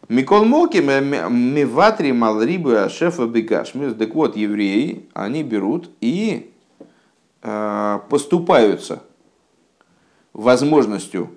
Микол 0.08 0.44
Моки 0.44 0.78
Миватри 0.78 2.12
Малрибу 2.12 2.70
Ашефа 2.70 3.26
Бегаш. 3.26 3.72
Так 3.98 4.14
вот, 4.14 4.36
евреи, 4.36 5.08
они 5.14 5.42
берут 5.42 5.90
и 6.00 6.52
э, 7.42 7.98
поступаются 8.08 9.02
возможностью 10.32 11.30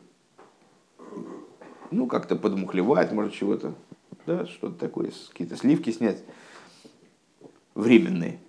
ну, 1.92 2.08
как-то 2.08 2.36
подмухлевать, 2.36 3.12
может, 3.12 3.34
чего-то, 3.34 3.74
да, 4.26 4.46
что-то 4.46 4.76
такое, 4.76 5.12
какие-то 5.30 5.58
сливки 5.58 5.92
снять 5.92 6.24
временные. 7.74 8.40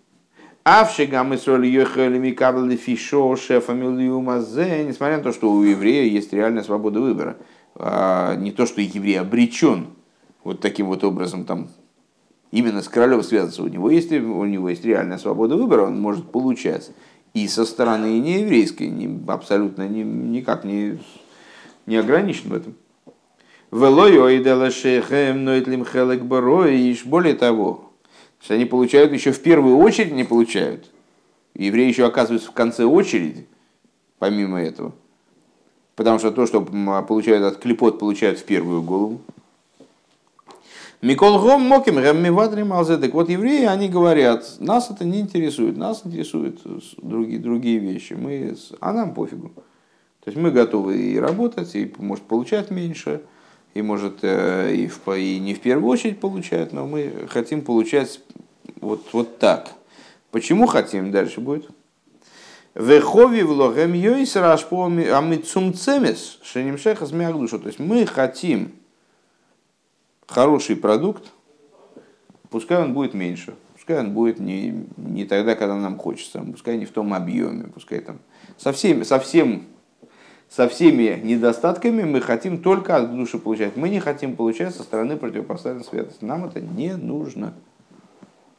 Авшигам 0.65 1.33
и 1.35 1.37
соль 1.37 1.67
ехали 1.67 2.31
кабли 2.33 2.77
фишо 2.77 3.35
шефа 3.37 3.73
несмотря 3.73 5.17
на 5.17 5.23
то, 5.23 5.33
что 5.33 5.51
у 5.51 5.63
еврея 5.63 6.05
есть 6.05 6.33
реальная 6.33 6.63
свобода 6.63 7.01
выбора. 7.01 7.37
А 7.75 8.37
не 8.37 8.53
то, 8.53 8.67
что 8.67 8.81
еврей 8.81 9.19
обречен 9.19 9.87
вот 10.45 10.61
таким 10.61 10.87
вот 10.87 11.03
образом 11.05 11.45
там 11.45 11.69
именно 12.51 12.83
с 12.83 12.89
королем 12.89 13.23
связаться. 13.23 13.63
У 13.63 13.69
него 13.69 13.91
есть, 13.91 14.13
у 14.13 14.45
него 14.45 14.69
есть 14.69 14.85
реальная 14.85 15.19
свобода 15.19 15.57
выбора, 15.57 15.87
он 15.87 16.01
может 16.01 16.31
получать 16.31 16.91
и 17.33 17.47
со 17.49 17.65
стороны 17.65 18.19
нееврейской, 18.19 18.89
не, 18.89 19.21
абсолютно 19.29 19.89
не, 19.89 20.03
никак 20.03 20.65
не, 20.65 20.99
не 21.87 21.97
ограничен 21.97 22.51
в 22.51 22.55
этом. 22.55 22.75
Более 27.05 27.35
того, 27.35 27.90
что 28.41 28.55
они 28.55 28.65
получают 28.65 29.13
еще 29.13 29.33
в 29.33 29.41
первую 29.41 29.79
очередь 29.79 30.13
не 30.13 30.25
получают. 30.25 30.91
Евреи 31.55 31.89
еще 31.89 32.07
оказываются 32.07 32.51
в 32.51 32.55
конце 32.55 32.85
очереди, 32.85 33.47
помимо 34.19 34.61
этого. 34.61 34.93
Потому 35.95 36.19
что 36.19 36.31
то, 36.31 36.47
что 36.47 36.63
получают 36.63 37.45
от 37.45 37.61
клепот, 37.61 37.99
получают 37.99 38.39
в 38.39 38.45
первую 38.45 38.83
голову. 38.83 39.21
Микол 41.03 41.41
Гом 41.41 41.63
Моким 41.63 41.97
Гаммивадри 41.97 42.63
Малзедек. 42.63 43.15
Вот 43.15 43.31
евреи, 43.31 43.65
они 43.65 43.89
говорят, 43.89 44.57
нас 44.59 44.91
это 44.91 45.05
не 45.05 45.21
интересует, 45.21 45.77
нас 45.79 46.03
интересуют 46.05 46.61
другие, 46.99 47.39
другие 47.39 47.79
вещи. 47.79 48.13
Мы, 48.13 48.55
а 48.81 48.93
нам 48.93 49.15
пофигу. 49.15 49.51
То 50.23 50.31
есть 50.31 50.37
мы 50.37 50.51
готовы 50.51 50.99
и 50.99 51.19
работать, 51.19 51.75
и 51.75 51.91
может 51.97 52.25
получать 52.25 52.71
меньше, 52.71 53.23
и 53.75 53.83
может 53.83 54.19
э, 54.23 54.75
и, 54.75 54.89
в, 54.89 55.09
и 55.17 55.39
не 55.39 55.55
в 55.55 55.61
первую 55.61 55.91
очередь 55.91 56.21
получать, 56.21 56.73
но 56.73 56.87
мы 56.87 57.27
хотим 57.29 57.63
получать 57.63 58.21
вот, 58.81 59.07
вот 59.13 59.39
так. 59.39 59.73
Почему 60.31 60.67
хотим? 60.67 61.11
Дальше 61.11 61.41
будет. 61.41 61.69
Вехови 62.75 63.43
в 63.43 63.51
логем 63.51 63.93
йойс 63.93 64.37
рашпо 64.37 64.87
амитсумцемес 64.87 66.39
шенимшехас 66.43 67.11
мягдушу. 67.11 67.59
То 67.59 67.67
есть 67.67 67.81
мы 67.81 68.07
хотим 68.07 68.73
хороший 70.27 70.77
продукт, 70.77 71.25
пускай 72.49 72.81
он 72.81 72.95
будет 72.95 73.15
меньше, 73.15 73.55
пускай 73.75 73.99
он 73.99 74.13
будет 74.13 74.39
не, 74.39 74.87
не 74.97 75.25
тогда, 75.25 75.57
когда 75.57 75.75
нам 75.77 75.99
хочется, 75.99 76.41
пускай 76.41 76.79
не 76.79 76.87
в 76.87 76.91
том 76.91 77.13
объеме, 77.13 77.65
пускай 77.65 78.01
там 78.01 78.21
со 78.57 78.73
всеми, 78.73 79.03
со 79.03 79.19
всем, 79.19 79.65
со 80.51 80.69
всеми 80.69 81.21
недостатками 81.23 82.03
мы 82.03 82.21
хотим 82.21 82.61
только 82.61 82.97
от 82.97 83.15
души 83.15 83.39
получать. 83.39 83.77
Мы 83.77 83.89
не 83.89 84.01
хотим 84.01 84.35
получать 84.35 84.75
со 84.75 84.83
стороны 84.83 85.17
противопоставленной 85.17 85.85
святости. 85.85 86.25
Нам 86.25 86.45
это 86.45 86.61
не 86.61 86.97
нужно. 86.97 87.55